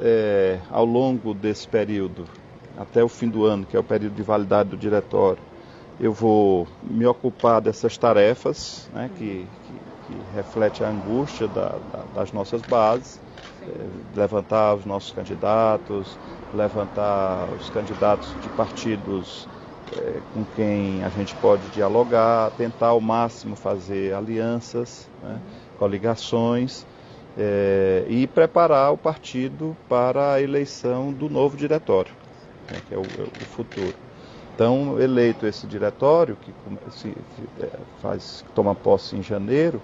é, 0.00 0.58
ao 0.70 0.86
longo 0.86 1.34
desse 1.34 1.68
período, 1.68 2.24
até 2.74 3.04
o 3.04 3.08
fim 3.08 3.28
do 3.28 3.44
ano, 3.44 3.66
que 3.66 3.76
é 3.76 3.78
o 3.78 3.84
período 3.84 4.14
de 4.14 4.22
validade 4.22 4.70
do 4.70 4.78
diretório, 4.78 5.42
eu 6.00 6.12
vou 6.12 6.66
me 6.82 7.04
ocupar 7.04 7.60
dessas 7.60 7.98
tarefas 7.98 8.88
né, 8.94 9.10
que, 9.18 9.46
que, 9.66 10.14
que 10.14 10.34
reflete 10.34 10.82
a 10.82 10.88
angústia 10.88 11.46
da, 11.46 11.68
da, 11.68 12.04
das 12.14 12.32
nossas 12.32 12.62
bases, 12.62 13.20
é, 13.62 14.18
levantar 14.18 14.76
os 14.76 14.86
nossos 14.86 15.12
candidatos, 15.12 16.18
levantar 16.54 17.52
os 17.52 17.68
candidatos 17.68 18.34
de 18.40 18.48
partidos 18.48 19.46
é, 19.92 20.22
com 20.32 20.44
quem 20.44 21.02
a 21.04 21.10
gente 21.10 21.36
pode 21.36 21.68
dialogar, 21.68 22.50
tentar 22.52 22.88
ao 22.88 23.00
máximo 23.00 23.54
fazer 23.54 24.14
alianças, 24.14 25.06
né, 25.22 25.38
coligações 25.78 26.86
é, 27.36 28.06
e 28.08 28.26
preparar 28.26 28.92
o 28.92 28.96
partido 28.96 29.76
para 29.86 30.34
a 30.34 30.42
eleição 30.42 31.12
do 31.12 31.28
novo 31.28 31.56
diretório, 31.56 32.12
né, 32.70 32.80
que 32.88 32.94
é 32.94 32.98
o, 32.98 33.02
é 33.02 33.42
o, 33.42 33.44
futuro. 33.44 34.09
Então, 34.60 35.00
eleito 35.00 35.46
esse 35.46 35.66
diretório, 35.66 36.36
que 36.36 36.52
se, 36.90 37.08
é, 37.62 37.70
faz, 38.02 38.44
toma 38.54 38.74
posse 38.74 39.16
em 39.16 39.22
janeiro, 39.22 39.80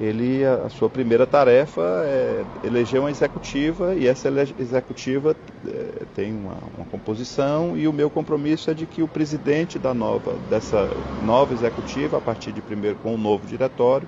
ele 0.00 0.44
a, 0.44 0.68
sua 0.68 0.88
primeira 0.88 1.26
tarefa 1.26 1.82
é 2.04 2.44
eleger 2.62 3.00
uma 3.00 3.10
executiva 3.10 3.92
e 3.96 4.06
essa 4.06 4.28
executiva 4.56 5.34
é, 5.66 6.04
tem 6.14 6.32
uma, 6.32 6.56
uma, 6.78 6.86
composição 6.88 7.76
e 7.76 7.88
o 7.88 7.92
meu 7.92 8.08
compromisso 8.08 8.70
é 8.70 8.74
de 8.74 8.86
que 8.86 9.02
o 9.02 9.08
presidente 9.08 9.80
da 9.80 9.92
nova 9.92 10.36
dessa 10.48 10.88
nova 11.20 11.52
executiva 11.52 12.18
a 12.18 12.20
partir 12.20 12.52
de 12.52 12.62
primeiro 12.62 12.98
com 13.02 13.12
o 13.12 13.18
novo 13.18 13.44
diretório 13.48 14.06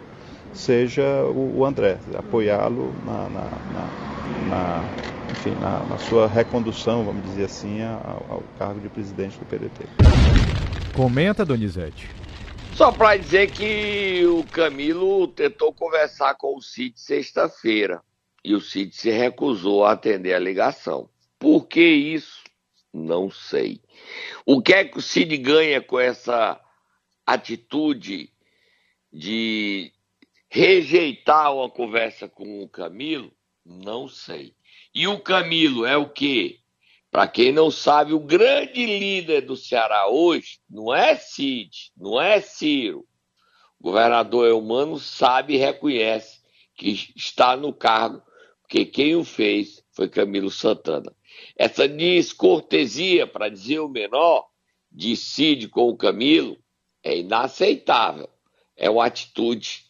seja 0.53 1.03
o, 1.35 1.59
o 1.59 1.65
André, 1.65 1.99
apoiá-lo 2.17 2.95
na, 3.05 3.29
na, 3.29 3.49
na, 3.73 3.89
na, 4.47 4.85
enfim, 5.33 5.51
na, 5.61 5.99
sua 5.99 6.29
recondução, 6.29 7.05
vamos 7.05 7.25
dizer 7.25 7.45
assim, 7.45 7.83
ao, 7.83 8.27
ao 8.29 8.43
cargo 8.59 8.81
de 8.81 8.89
presidente 8.89 9.39
do 9.39 9.47
PDT. 9.47 9.85
Comenta, 10.95 11.45
Donizete. 11.45 12.09
Só 12.75 12.93
para 12.93 13.17
dizer 13.17 13.51
que 13.51 14.25
o 14.27 14.45
Camilo 14.45 15.27
tentou 15.29 15.73
conversar 15.73 16.35
com 16.35 16.57
o 16.57 16.63
Cid 16.63 16.99
sexta-feira. 17.01 18.03
E 18.45 18.55
o 18.55 18.61
Cid 18.61 18.95
se 18.95 19.11
recusou 19.11 19.85
a 19.85 19.93
atender 19.93 20.35
a 20.35 20.39
ligação. 20.39 21.09
Por 21.39 21.67
que 21.67 21.83
isso? 21.83 22.43
Não 22.93 23.31
sei. 23.31 23.81
O 24.45 24.61
que 24.61 24.75
é 24.75 24.85
que 24.85 24.99
o 24.99 25.03
Cid 25.03 25.37
ganha 25.39 25.81
com 25.81 25.99
essa 25.99 26.61
atitude 27.27 28.31
de 29.13 29.93
rejeitar 30.51 31.55
uma 31.55 31.71
conversa 31.71 32.29
com 32.29 32.63
o 32.63 32.69
Camilo? 32.69 33.33
Não 33.65 34.09
sei. 34.09 34.55
E 34.95 35.07
o 35.09 35.19
Camilo 35.19 35.87
é 35.87 35.97
o 35.97 36.09
quê? 36.09 36.59
Para 37.11 37.27
quem 37.27 37.53
não 37.53 37.71
sabe, 37.71 38.13
o 38.13 38.21
grande 38.21 38.85
líder 38.85 39.43
do 39.43 39.57
Ceará 39.57 40.09
hoje 40.09 40.59
não 40.69 40.95
é 40.95 41.15
Cid, 41.15 41.93
não 41.97 42.21
é 42.21 42.41
Ciro. 42.41 43.07
O 43.79 43.85
governador 43.85 44.47
Eumano 44.47 44.99
sabe 44.99 45.55
e 45.55 45.59
reconhece 45.59 46.41
que 46.75 47.13
está 47.17 47.57
no 47.57 47.73
cargo, 47.73 48.23
porque 48.63 48.85
quem 48.85 49.17
o 49.17 49.25
fez 49.25 49.83
foi 49.93 50.09
Camilo 50.09 50.51
Santana. 50.51 51.15
Essa 51.57 51.89
descortesia, 51.89 53.27
para 53.27 53.49
dizer 53.49 53.81
o 53.81 53.89
menor, 53.89 54.47
de 54.91 55.17
Cid 55.17 55.69
com 55.69 55.89
o 55.89 55.97
Camilo 55.97 56.59
é 57.03 57.19
inaceitável. 57.19 58.29
É 58.77 58.91
uma 58.91 59.07
atitude 59.07 59.87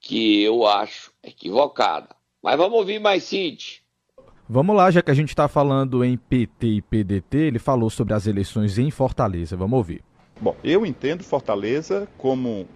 que 0.00 0.42
eu 0.42 0.66
acho 0.66 1.12
equivocada. 1.22 2.14
Mas 2.42 2.56
vamos 2.56 2.78
ouvir 2.78 2.98
mais 2.98 3.24
Cid. 3.24 3.83
Vamos 4.48 4.76
lá, 4.76 4.90
já 4.90 5.00
que 5.00 5.10
a 5.10 5.14
gente 5.14 5.30
está 5.30 5.48
falando 5.48 6.04
em 6.04 6.18
PT 6.18 6.66
e 6.66 6.82
PDT, 6.82 7.38
ele 7.38 7.58
falou 7.58 7.88
sobre 7.88 8.12
as 8.12 8.26
eleições 8.26 8.78
em 8.78 8.90
Fortaleza. 8.90 9.56
Vamos 9.56 9.76
ouvir. 9.76 10.02
Bom, 10.38 10.54
eu 10.62 10.84
entendo 10.84 11.24
Fortaleza 11.24 12.06
como 12.18 12.66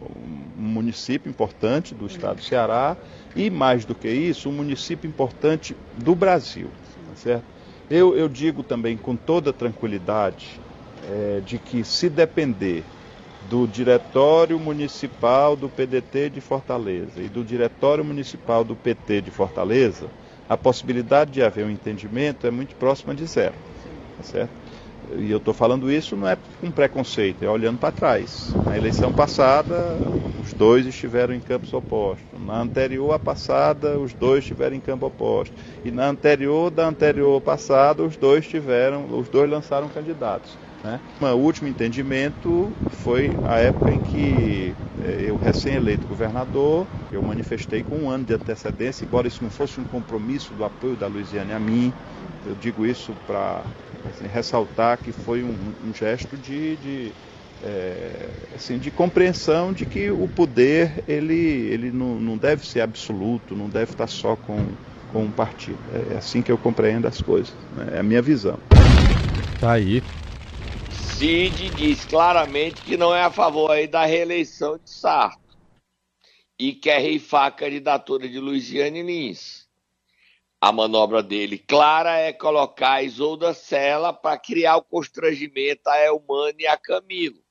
um 0.00 0.62
município 0.62 1.28
importante 1.28 1.94
do 1.94 2.06
estado 2.06 2.36
do 2.36 2.42
Ceará 2.42 2.96
e, 3.36 3.50
mais 3.50 3.84
do 3.84 3.94
que 3.94 4.08
isso, 4.08 4.48
um 4.48 4.52
município 4.52 5.06
importante 5.06 5.76
do 5.98 6.14
Brasil. 6.14 6.68
Tá 7.10 7.16
certo? 7.16 7.44
Eu, 7.90 8.16
eu 8.16 8.28
digo 8.28 8.62
também 8.62 8.96
com 8.96 9.14
toda 9.14 9.52
tranquilidade 9.52 10.58
é, 11.06 11.42
de 11.44 11.58
que, 11.58 11.84
se 11.84 12.08
depender 12.08 12.82
do 13.50 13.66
Diretório 13.66 14.58
Municipal 14.58 15.56
do 15.56 15.68
PDT 15.68 16.30
de 16.30 16.40
Fortaleza 16.40 17.20
e 17.20 17.28
do 17.28 17.44
Diretório 17.44 18.04
Municipal 18.04 18.62
do 18.62 18.76
PT 18.76 19.22
de 19.22 19.30
Fortaleza, 19.30 20.08
a 20.50 20.56
possibilidade 20.56 21.30
de 21.30 21.44
haver 21.44 21.64
um 21.64 21.70
entendimento 21.70 22.44
é 22.44 22.50
muito 22.50 22.74
próxima 22.74 23.14
de 23.14 23.24
zero. 23.24 23.54
Tá 24.16 24.24
certo? 24.24 24.50
E 25.16 25.30
eu 25.30 25.38
estou 25.38 25.54
falando 25.54 25.90
isso 25.90 26.16
não 26.16 26.28
é 26.28 26.36
com 26.60 26.72
preconceito, 26.72 27.44
é 27.44 27.48
olhando 27.48 27.78
para 27.78 27.92
trás. 27.92 28.52
Na 28.66 28.76
eleição 28.76 29.12
passada, 29.12 29.96
os 30.42 30.52
dois 30.52 30.86
estiveram 30.86 31.32
em 31.34 31.40
campos 31.40 31.72
opostos. 31.72 32.26
Na 32.44 32.60
anterior 32.60 33.12
à 33.12 33.18
passada, 33.18 33.96
os 33.96 34.12
dois 34.12 34.42
estiveram 34.42 34.74
em 34.74 34.80
campo 34.80 35.06
oposto. 35.06 35.54
E 35.84 35.92
na 35.92 36.08
anterior 36.08 36.68
da 36.68 36.84
anterior 36.84 37.40
passada, 37.40 38.02
os 38.02 38.16
dois 38.16 38.44
tiveram, 38.44 39.06
os 39.16 39.28
dois 39.28 39.48
lançaram 39.48 39.88
candidatos. 39.88 40.58
Né? 40.82 41.00
O 41.20 41.36
último 41.36 41.68
entendimento 41.68 42.74
foi 42.88 43.36
a 43.42 43.58
época 43.58 43.92
em 43.92 44.00
que 44.00 44.74
eh, 44.98 45.24
eu, 45.28 45.36
recém-eleito 45.36 46.08
governador, 46.08 46.88
eu 47.12 47.22
manifestei 47.22 47.82
com 47.82 48.04
um 48.04 48.10
ano 48.10 48.24
de 48.24 48.32
antecedência, 48.32 49.04
embora 49.04 49.28
isso 49.28 49.42
não 49.42 49.50
fosse 49.50 49.78
um 49.78 49.84
compromisso 49.84 50.54
do 50.54 50.64
apoio 50.64 50.96
da 50.96 51.06
Luiziane 51.06 51.52
a 51.52 51.60
mim, 51.60 51.92
eu 52.44 52.54
digo 52.54 52.86
isso 52.86 53.14
para 53.26 53.66
assim, 54.08 54.26
ressaltar 54.26 54.98
que 54.98 55.12
foi 55.12 55.44
um, 55.44 55.74
um 55.82 55.92
gesto 55.92 56.38
de, 56.38 56.76
de 56.78 57.14
é, 57.62 58.30
assim, 58.54 58.78
de 58.78 58.90
compreensão 58.90 59.72
de 59.72 59.84
que 59.84 60.10
o 60.10 60.26
poder 60.26 61.04
ele, 61.06 61.34
ele 61.34 61.92
não, 61.92 62.18
não 62.18 62.38
deve 62.38 62.66
ser 62.66 62.80
absoluto, 62.80 63.54
não 63.54 63.68
deve 63.68 63.92
estar 63.92 64.06
só 64.06 64.34
com, 64.34 64.64
com 65.06 65.24
um 65.24 65.30
partido. 65.30 65.78
É, 65.92 66.14
é 66.14 66.16
assim 66.16 66.42
que 66.42 66.50
eu 66.50 66.56
compreendo 66.56 67.06
as 67.06 67.20
coisas, 67.20 67.52
né? 67.70 67.96
é 67.96 67.98
a 67.98 68.02
minha 68.02 68.22
visão. 68.22 68.58
Tá 69.60 69.72
aí. 69.72 70.00
Cid 71.20 71.68
diz 71.72 72.06
claramente 72.06 72.80
que 72.80 72.96
não 72.96 73.14
é 73.14 73.20
a 73.20 73.30
favor 73.30 73.70
aí 73.70 73.86
da 73.86 74.06
reeleição 74.06 74.78
de 74.78 74.88
Sarto 74.88 75.38
e 76.58 76.72
quer 76.72 76.98
reifar 76.98 77.44
a 77.44 77.50
candidatura 77.50 78.26
de 78.26 78.40
Luiziane 78.40 79.02
Lins. 79.02 79.68
A 80.58 80.72
manobra 80.72 81.22
dele 81.22 81.58
clara 81.58 82.16
é 82.16 82.32
colocar 82.32 82.92
a 82.92 83.02
Isolda 83.02 83.52
Sela 83.52 84.14
para 84.14 84.38
criar 84.38 84.78
o 84.78 84.82
constrangimento 84.82 85.90
a 85.90 85.98
Elmano 85.98 86.58
e 86.58 86.66
a 86.66 86.78
Camilo. 86.78 87.44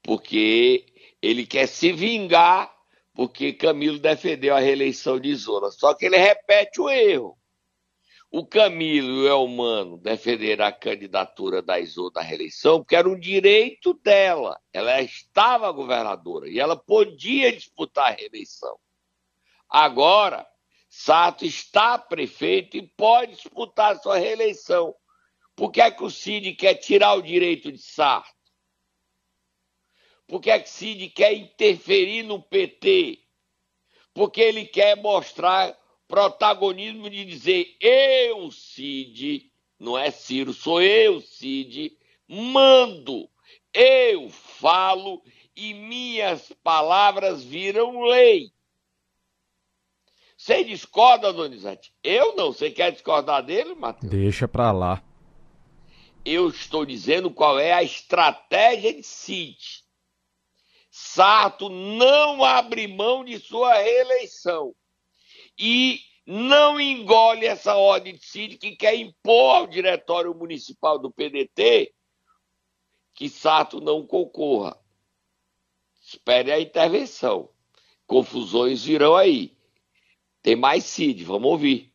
Porque 0.00 0.86
ele 1.20 1.44
quer 1.44 1.66
se 1.66 1.90
vingar 1.90 2.72
porque 3.12 3.52
Camilo 3.52 3.98
defendeu 3.98 4.54
a 4.54 4.60
reeleição 4.60 5.18
de 5.18 5.30
Isolda. 5.30 5.72
Só 5.72 5.94
que 5.94 6.06
ele 6.06 6.16
repete 6.16 6.80
o 6.80 6.88
erro. 6.88 7.39
O 8.32 8.46
Camilo 8.46 9.08
e 9.08 9.22
o 9.22 9.28
Elmano 9.28 9.98
defenderam 9.98 10.64
a 10.64 10.70
candidatura 10.70 11.60
da 11.60 11.80
Isolda 11.80 12.20
à 12.20 12.22
reeleição 12.22 12.78
porque 12.78 12.94
era 12.94 13.08
um 13.08 13.18
direito 13.18 13.92
dela. 13.94 14.60
Ela 14.72 15.02
estava 15.02 15.72
governadora 15.72 16.48
e 16.48 16.60
ela 16.60 16.76
podia 16.76 17.52
disputar 17.52 18.12
a 18.12 18.14
reeleição. 18.14 18.78
Agora, 19.68 20.46
Sato 20.88 21.44
está 21.44 21.98
prefeito 21.98 22.76
e 22.76 22.86
pode 22.86 23.34
disputar 23.34 23.98
sua 23.98 24.18
reeleição. 24.18 24.94
Por 25.56 25.72
que 25.72 25.80
é 25.80 25.90
que 25.90 26.02
o 26.04 26.10
Cid 26.10 26.54
quer 26.54 26.74
tirar 26.74 27.14
o 27.14 27.22
direito 27.22 27.70
de 27.72 27.78
Sarto? 27.78 28.34
Por 30.26 30.40
que 30.40 30.50
é 30.50 30.58
que 30.60 30.68
o 30.68 30.72
Cid 30.72 31.08
quer 31.10 31.32
interferir 31.32 32.22
no 32.22 32.40
PT? 32.40 33.20
Porque 34.14 34.40
ele 34.40 34.64
quer 34.66 34.96
mostrar 34.96 35.76
protagonismo 36.10 37.08
de 37.08 37.24
dizer 37.24 37.76
eu, 37.80 38.50
Cid, 38.50 39.48
não 39.78 39.96
é 39.96 40.10
Ciro, 40.10 40.52
sou 40.52 40.82
eu, 40.82 41.20
Cid, 41.20 41.96
mando, 42.28 43.30
eu 43.72 44.28
falo 44.28 45.22
e 45.54 45.72
minhas 45.72 46.52
palavras 46.64 47.44
viram 47.44 48.02
lei. 48.02 48.50
Você 50.36 50.64
discorda, 50.64 51.32
Donizete? 51.32 51.92
Eu 52.02 52.34
não. 52.34 52.52
Você 52.52 52.70
quer 52.70 52.90
discordar 52.92 53.44
dele, 53.44 53.74
Matheus? 53.74 54.10
Deixa 54.10 54.48
pra 54.48 54.72
lá. 54.72 55.04
Eu 56.24 56.48
estou 56.48 56.86
dizendo 56.86 57.30
qual 57.30 57.58
é 57.58 57.72
a 57.72 57.82
estratégia 57.82 58.94
de 58.94 59.02
Cid. 59.02 59.84
Sarto 60.90 61.68
não 61.68 62.42
abre 62.42 62.88
mão 62.88 63.22
de 63.22 63.38
sua 63.38 63.74
reeleição 63.74 64.74
e 65.58 66.00
não 66.26 66.80
engole 66.80 67.46
essa 67.46 67.74
ordem 67.74 68.14
de 68.14 68.24
Cid 68.24 68.56
que 68.56 68.76
quer 68.76 68.94
impor 68.94 69.56
ao 69.56 69.66
diretório 69.66 70.34
municipal 70.34 70.98
do 70.98 71.10
PDT 71.10 71.92
que 73.14 73.28
Sato 73.28 73.80
não 73.80 74.06
concorra. 74.06 74.76
Espere 76.02 76.50
a 76.52 76.60
intervenção. 76.60 77.48
Confusões 78.06 78.84
virão 78.84 79.14
aí. 79.14 79.52
Tem 80.42 80.56
mais 80.56 80.84
Cid, 80.84 81.24
vamos 81.24 81.50
ouvir. 81.50 81.90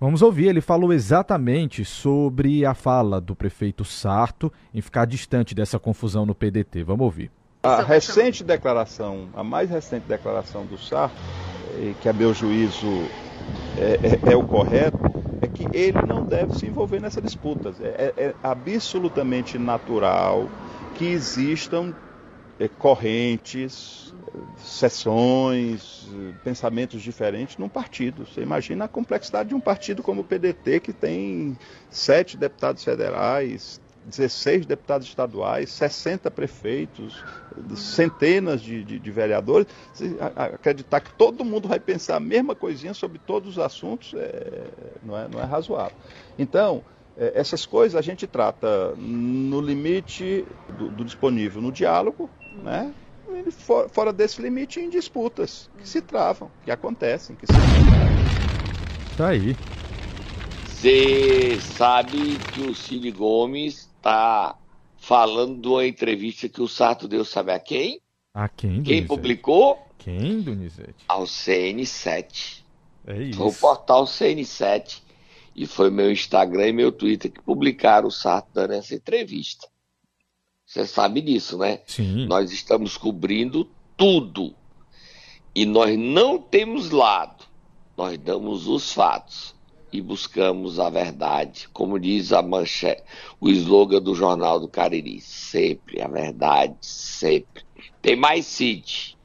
Vamos 0.00 0.22
ouvir, 0.22 0.46
ele 0.46 0.60
falou 0.60 0.92
exatamente 0.92 1.84
sobre 1.84 2.64
a 2.64 2.72
fala 2.72 3.20
do 3.20 3.34
prefeito 3.34 3.84
Sarto 3.84 4.52
em 4.72 4.80
ficar 4.80 5.04
distante 5.06 5.56
dessa 5.56 5.76
confusão 5.76 6.24
no 6.24 6.34
PDT. 6.34 6.84
Vamos 6.84 7.04
ouvir. 7.04 7.32
A 7.64 7.82
recente 7.82 8.44
declaração, 8.44 9.28
a 9.34 9.42
mais 9.42 9.68
recente 9.68 10.06
declaração 10.06 10.64
do 10.64 10.78
Sarto, 10.78 11.16
que 12.00 12.08
a 12.08 12.12
meu 12.12 12.32
juízo 12.34 13.10
é, 13.76 14.00
é, 14.02 14.32
é, 14.32 14.36
o 14.36 14.42
correto, 14.42 15.14
é 15.40 15.46
que 15.46 15.68
ele 15.72 16.02
não 16.02 16.24
deve 16.24 16.56
se 16.56 16.66
envolver 16.66 17.00
nessa 17.00 17.22
disputa. 17.22 17.72
É, 17.80 18.12
é, 18.16 18.26
é 18.28 18.36
absolutamente 18.42 19.56
natural 19.58 20.50
que 20.92 21.04
existam 21.06 21.94
é, 22.58 22.66
correntes, 22.68 24.12
sessões, 24.56 26.08
pensamentos 26.42 27.00
diferentes 27.00 27.56
num 27.56 27.68
partido. 27.68 28.26
Você 28.26 28.42
imagina 28.42 28.86
a 28.86 28.88
complexidade 28.88 29.50
de 29.50 29.54
um 29.54 29.60
partido 29.60 30.02
como 30.02 30.22
o 30.22 30.24
PDT, 30.24 30.80
que 30.80 30.92
tem 30.92 31.56
sete 31.88 32.36
deputados 32.36 32.82
federais, 32.82 33.80
16 34.08 34.66
deputados 34.66 35.06
estaduais, 35.06 35.70
60 35.70 36.30
prefeitos, 36.30 37.22
centenas 37.76 38.60
de, 38.60 38.82
de, 38.82 38.98
de 38.98 39.10
vereadores, 39.10 39.66
acreditar 40.34 41.00
que 41.00 41.12
todo 41.12 41.44
mundo 41.44 41.68
vai 41.68 41.78
pensar 41.78 42.16
a 42.16 42.20
mesma 42.20 42.54
coisinha 42.54 42.94
sobre 42.94 43.18
todos 43.18 43.50
os 43.50 43.58
assuntos 43.58 44.14
é, 44.14 44.64
não, 45.02 45.16
é, 45.16 45.28
não 45.28 45.40
é 45.40 45.44
razoável. 45.44 45.96
Então, 46.38 46.82
é, 47.16 47.32
essas 47.34 47.66
coisas 47.66 47.96
a 47.96 48.02
gente 48.02 48.26
trata 48.26 48.94
no 48.96 49.60
limite 49.60 50.44
do, 50.78 50.88
do 50.88 51.04
disponível 51.04 51.60
no 51.60 51.72
diálogo, 51.72 52.30
né? 52.62 52.92
E 53.46 53.50
for, 53.50 53.88
fora 53.90 54.12
desse 54.12 54.40
limite 54.40 54.80
em 54.80 54.88
disputas 54.88 55.68
que 55.78 55.88
se 55.88 56.00
travam, 56.00 56.50
que 56.64 56.70
acontecem, 56.70 57.36
que 57.36 57.46
se 57.46 57.52
Tá 59.16 59.28
aí. 59.30 59.56
Você 60.64 61.58
sabe 61.60 62.38
que 62.52 62.60
o 62.60 62.74
Cid 62.74 63.10
Gomes 63.10 63.87
está 63.98 64.56
falando 64.96 65.60
de 65.60 65.68
uma 65.68 65.86
entrevista 65.86 66.48
que 66.48 66.62
o 66.62 66.68
Sarto 66.68 67.06
deu, 67.06 67.24
sabe 67.24 67.52
a 67.52 67.58
quem? 67.58 68.00
A 68.32 68.48
quem, 68.48 68.82
Quem 68.82 69.06
publicou? 69.06 69.78
Quem, 69.98 70.40
Donizete? 70.40 71.04
Ao 71.06 71.24
CN7. 71.24 72.62
É 73.06 73.22
isso. 73.22 73.38
Foi 73.38 73.48
o 73.48 73.52
portal 73.52 74.04
CN7 74.04 75.02
e 75.54 75.66
foi 75.66 75.90
meu 75.90 76.10
Instagram 76.10 76.68
e 76.68 76.72
meu 76.72 76.92
Twitter 76.92 77.30
que 77.30 77.42
publicaram 77.42 78.08
o 78.08 78.12
Sarto 78.12 78.48
dando 78.52 78.74
essa 78.74 78.94
entrevista. 78.94 79.68
Você 80.64 80.86
sabe 80.86 81.20
disso, 81.20 81.58
né? 81.58 81.80
Sim. 81.86 82.26
Nós 82.26 82.52
estamos 82.52 82.96
cobrindo 82.96 83.68
tudo. 83.96 84.54
E 85.54 85.64
nós 85.64 85.98
não 85.98 86.38
temos 86.38 86.90
lado. 86.90 87.44
Nós 87.96 88.18
damos 88.18 88.68
os 88.68 88.92
fatos 88.92 89.57
e 89.92 90.00
buscamos 90.00 90.78
a 90.78 90.90
verdade. 90.90 91.68
Como 91.72 91.98
diz 91.98 92.32
a 92.32 92.42
manchete, 92.42 93.02
o 93.40 93.48
slogan 93.48 94.00
do 94.00 94.14
Jornal 94.14 94.60
do 94.60 94.68
Cariri. 94.68 95.20
Sempre 95.20 96.00
a 96.02 96.08
verdade, 96.08 96.74
sempre. 96.80 97.64
Tem 98.00 98.16
mais 98.16 98.46
Cid. 98.46 99.16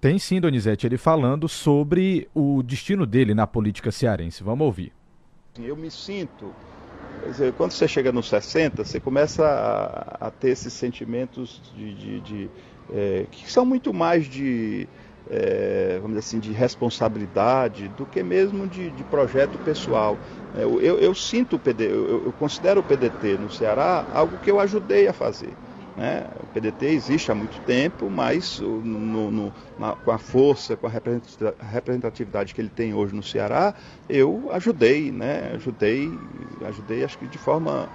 Tem 0.00 0.18
sim, 0.18 0.40
Donizete, 0.40 0.86
ele 0.86 0.98
falando 0.98 1.48
sobre 1.48 2.28
o 2.34 2.62
destino 2.62 3.06
dele 3.06 3.34
na 3.34 3.46
política 3.46 3.90
cearense. 3.90 4.42
Vamos 4.42 4.64
ouvir. 4.64 4.92
Eu 5.58 5.76
me 5.76 5.90
sinto. 5.90 6.52
Dizer, 7.26 7.52
quando 7.54 7.72
você 7.72 7.88
chega 7.88 8.12
nos 8.12 8.28
60, 8.28 8.84
você 8.84 9.00
começa 9.00 9.44
a, 9.44 10.26
a 10.26 10.30
ter 10.30 10.50
esses 10.50 10.72
sentimentos 10.72 11.60
de, 11.74 11.94
de, 11.94 12.20
de 12.20 12.50
é, 12.92 13.26
que 13.30 13.50
são 13.50 13.64
muito 13.64 13.92
mais 13.92 14.26
de 14.26 14.86
é, 15.28 15.98
vamos 16.00 16.16
dizer 16.16 16.20
assim, 16.20 16.38
de 16.38 16.52
responsabilidade 16.52 17.88
do 17.88 18.06
que 18.06 18.22
mesmo 18.22 18.66
de, 18.66 18.90
de 18.90 19.04
projeto 19.04 19.58
pessoal. 19.58 20.18
É, 20.54 20.62
eu, 20.62 20.80
eu, 20.80 21.14
sinto 21.14 21.56
o 21.56 21.58
PD, 21.58 21.86
eu, 21.90 22.24
eu, 22.26 22.32
considero 22.32 22.80
o 22.80 22.84
PDT 22.84 23.36
no 23.38 23.50
Ceará 23.50 24.06
algo 24.12 24.38
que 24.38 24.50
eu 24.50 24.60
ajudei 24.60 25.08
a 25.08 25.12
fazer. 25.12 25.52
Né? 25.96 26.26
O 26.40 26.46
PDT 26.46 26.86
existe 26.86 27.32
há 27.32 27.34
muito 27.34 27.58
tempo, 27.60 28.10
mas 28.10 28.60
no, 28.60 29.30
no, 29.30 29.52
na, 29.78 29.92
com 29.96 30.10
a 30.10 30.18
força, 30.18 30.76
com 30.76 30.86
a 30.86 30.90
representatividade 30.90 32.54
que 32.54 32.60
ele 32.60 32.68
tem 32.68 32.92
hoje 32.92 33.14
no 33.14 33.22
Ceará, 33.22 33.74
eu 34.06 34.48
ajudei, 34.52 35.10
né? 35.10 35.52
ajudei, 35.54 36.08
ajudei 36.66 37.02
acho 37.02 37.18
que 37.18 37.26
de 37.26 37.38
forma 37.38 37.88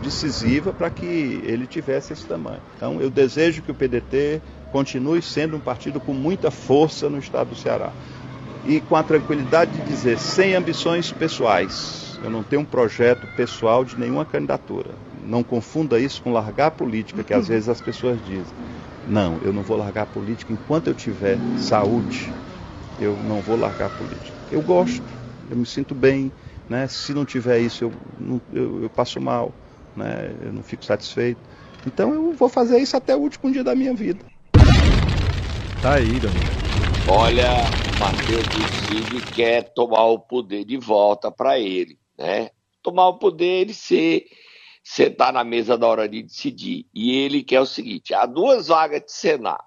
decisiva 0.00 0.72
para 0.72 0.90
que 0.90 1.04
ele 1.44 1.66
tivesse 1.66 2.14
esse 2.14 2.26
tamanho. 2.26 2.62
Então 2.76 3.00
eu 3.00 3.10
desejo 3.10 3.62
que 3.62 3.70
o 3.70 3.74
PDT 3.74 4.40
continue 4.72 5.20
sendo 5.20 5.56
um 5.56 5.60
partido 5.60 6.00
com 6.00 6.14
muita 6.14 6.50
força 6.50 7.08
no 7.08 7.18
estado 7.18 7.50
do 7.50 7.56
Ceará. 7.56 7.92
E 8.66 8.80
com 8.80 8.96
a 8.96 9.02
tranquilidade 9.02 9.72
de 9.72 9.82
dizer, 9.82 10.18
sem 10.18 10.54
ambições 10.54 11.12
pessoais. 11.12 12.18
Eu 12.24 12.30
não 12.30 12.42
tenho 12.42 12.62
um 12.62 12.64
projeto 12.64 13.26
pessoal 13.36 13.84
de 13.84 13.98
nenhuma 13.98 14.24
candidatura. 14.24 14.90
Não 15.26 15.42
confunda 15.42 15.98
isso 15.98 16.22
com 16.22 16.32
largar 16.32 16.68
a 16.68 16.70
política, 16.70 17.22
que 17.22 17.34
às 17.34 17.48
vezes 17.48 17.68
as 17.68 17.80
pessoas 17.80 18.18
dizem. 18.24 18.54
Não, 19.08 19.38
eu 19.44 19.52
não 19.52 19.62
vou 19.62 19.76
largar 19.76 20.02
a 20.02 20.06
política 20.06 20.52
enquanto 20.52 20.86
eu 20.86 20.94
tiver 20.94 21.36
saúde. 21.58 22.32
Eu 23.00 23.16
não 23.28 23.40
vou 23.40 23.58
largar 23.58 23.86
a 23.86 23.90
política. 23.90 24.36
Eu 24.50 24.62
gosto, 24.62 25.02
eu 25.50 25.56
me 25.56 25.66
sinto 25.66 25.94
bem. 25.94 26.30
Né? 26.68 26.86
Se 26.86 27.12
não 27.12 27.24
tiver 27.24 27.58
isso, 27.58 27.84
eu, 27.84 27.92
eu, 28.54 28.82
eu 28.84 28.88
passo 28.90 29.20
mal, 29.20 29.52
né? 29.96 30.32
eu 30.44 30.52
não 30.52 30.62
fico 30.62 30.84
satisfeito. 30.84 31.40
Então 31.84 32.14
eu 32.14 32.32
vou 32.32 32.48
fazer 32.48 32.78
isso 32.78 32.96
até 32.96 33.16
o 33.16 33.18
último 33.18 33.50
dia 33.50 33.64
da 33.64 33.74
minha 33.74 33.92
vida. 33.92 34.24
Tá 35.82 35.94
aí, 35.94 36.20
Danilo. 36.20 36.46
Olha, 37.04 37.74
Matheus 37.98 38.46
Cid 38.70 39.20
quer 39.32 39.74
tomar 39.74 40.04
o 40.04 40.20
poder 40.20 40.64
de 40.64 40.76
volta 40.76 41.28
para 41.28 41.58
ele, 41.58 41.98
né? 42.16 42.50
Tomar 42.80 43.08
o 43.08 43.18
poder 43.18 43.68
e 43.68 43.74
ser 43.74 44.26
sentar 44.84 45.32
na 45.32 45.42
mesa 45.42 45.76
da 45.76 45.88
hora 45.88 46.08
de 46.08 46.22
decidir. 46.22 46.86
E 46.94 47.16
ele 47.16 47.42
quer 47.42 47.60
o 47.60 47.66
seguinte: 47.66 48.14
há 48.14 48.26
duas 48.26 48.68
vagas 48.68 49.04
de 49.04 49.10
Senado. 49.10 49.64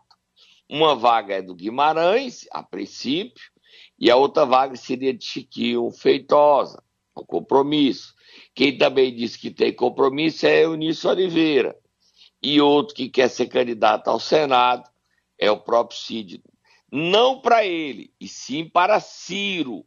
Uma 0.69 0.95
vaga 0.95 1.35
é 1.35 1.41
do 1.41 1.53
Guimarães, 1.53 2.47
a 2.49 2.63
princípio, 2.63 3.43
e 3.99 4.09
a 4.09 4.15
outra 4.15 4.45
vaga 4.45 4.77
seria 4.77 5.13
de 5.13 5.25
Chiquinho 5.25 5.91
Feitosa, 5.91 6.81
o 7.13 7.25
compromisso. 7.25 8.15
Quem 8.53 8.77
também 8.77 9.13
disse 9.13 9.37
que 9.37 9.51
tem 9.51 9.73
compromisso 9.73 10.47
é 10.47 10.63
Eunício 10.63 11.09
Oliveira. 11.09 11.75
E 12.41 12.61
outro 12.61 12.95
que 12.95 13.09
quer 13.09 13.27
ser 13.29 13.47
candidato 13.47 14.07
ao 14.07 14.17
Senado 14.17 14.94
é 15.37 15.49
o 15.51 15.59
próprio 15.59 15.97
Cid. 15.97 16.41
Não 16.91 17.39
para 17.39 17.65
ele, 17.65 18.13
e 18.19 18.27
sim 18.27 18.69
para 18.69 18.99
Ciro. 18.99 19.85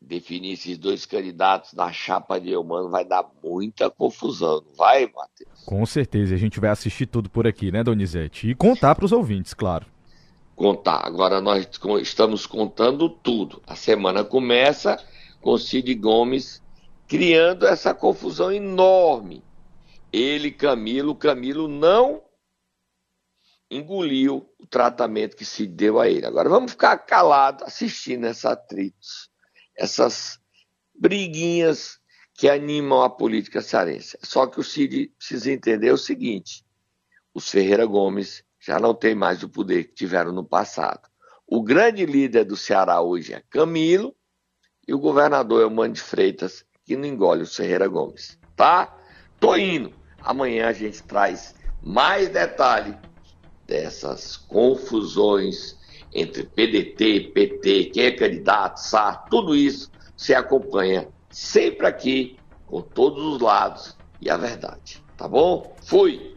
Definir 0.00 0.52
esses 0.52 0.76
dois 0.76 1.06
candidatos 1.06 1.72
na 1.72 1.90
chapa 1.90 2.38
de 2.38 2.50
Eumano 2.50 2.90
vai 2.90 3.04
dar 3.04 3.26
muita 3.42 3.90
confusão, 3.90 4.62
não 4.66 4.74
vai, 4.74 5.06
Matheus? 5.06 5.64
Com 5.64 5.84
certeza, 5.86 6.34
a 6.34 6.38
gente 6.38 6.60
vai 6.60 6.70
assistir 6.70 7.06
tudo 7.06 7.30
por 7.30 7.46
aqui, 7.46 7.72
né, 7.72 7.82
Donizete? 7.82 8.50
E 8.50 8.54
contar 8.54 8.94
para 8.94 9.06
os 9.06 9.12
ouvintes, 9.12 9.54
claro. 9.54 9.86
Contar. 10.54 11.06
Agora 11.06 11.40
nós 11.40 11.68
estamos 12.02 12.46
contando 12.46 13.08
tudo. 13.08 13.62
A 13.66 13.74
semana 13.74 14.22
começa 14.22 15.02
com 15.40 15.58
Cid 15.58 15.94
Gomes 15.94 16.62
criando 17.08 17.66
essa 17.66 17.94
confusão 17.94 18.52
enorme. 18.52 19.42
Ele, 20.12 20.50
Camilo, 20.50 21.14
Camilo 21.14 21.66
não 21.66 22.22
engoliu 23.76 24.48
o 24.58 24.66
tratamento 24.66 25.36
que 25.36 25.44
se 25.44 25.66
deu 25.66 25.98
a 26.00 26.08
ele. 26.08 26.26
Agora 26.26 26.48
vamos 26.48 26.72
ficar 26.72 26.96
calados 26.98 27.64
assistindo 27.64 28.26
essa 28.26 28.52
atritos, 28.52 29.30
essas 29.76 30.38
briguinhas 30.94 31.98
que 32.34 32.48
animam 32.48 33.02
a 33.02 33.10
política 33.10 33.60
cearense. 33.60 34.18
Só 34.22 34.46
que 34.46 34.60
o 34.60 34.64
Cid 34.64 35.12
precisa 35.18 35.50
entender 35.50 35.92
o 35.92 35.98
seguinte: 35.98 36.64
os 37.34 37.50
Ferreira 37.50 37.84
Gomes 37.84 38.44
já 38.60 38.78
não 38.78 38.94
têm 38.94 39.14
mais 39.14 39.42
o 39.42 39.48
poder 39.48 39.84
que 39.84 39.94
tiveram 39.94 40.32
no 40.32 40.44
passado. 40.44 41.08
O 41.46 41.62
grande 41.62 42.06
líder 42.06 42.44
do 42.44 42.56
Ceará 42.56 43.00
hoje 43.00 43.34
é 43.34 43.42
Camilo 43.50 44.14
e 44.86 44.94
o 44.94 44.98
governador 44.98 45.62
é 45.62 45.66
o 45.66 45.70
Mano 45.70 45.94
de 45.94 46.00
Freitas, 46.00 46.64
que 46.84 46.96
não 46.96 47.06
engole 47.06 47.42
o 47.42 47.46
Ferreira 47.46 47.86
Gomes. 47.86 48.38
Tá? 48.56 48.96
Tô 49.38 49.56
indo. 49.56 49.92
Amanhã 50.20 50.68
a 50.68 50.72
gente 50.72 51.02
traz 51.02 51.54
mais 51.82 52.30
detalhe 52.30 52.96
dessas 53.66 54.36
confusões 54.36 55.76
entre 56.14 56.44
PDT, 56.44 57.32
PT, 57.34 57.84
quem 57.86 58.04
é 58.04 58.10
candidato, 58.12 58.78
SAR, 58.78 59.24
tudo 59.28 59.54
isso 59.54 59.90
se 60.16 60.32
acompanha 60.32 61.08
sempre 61.30 61.86
aqui, 61.86 62.36
com 62.66 62.80
todos 62.80 63.24
os 63.24 63.40
lados 63.40 63.96
e 64.20 64.30
a 64.30 64.36
verdade. 64.36 65.02
Tá 65.16 65.26
bom? 65.26 65.76
Fui! 65.82 66.32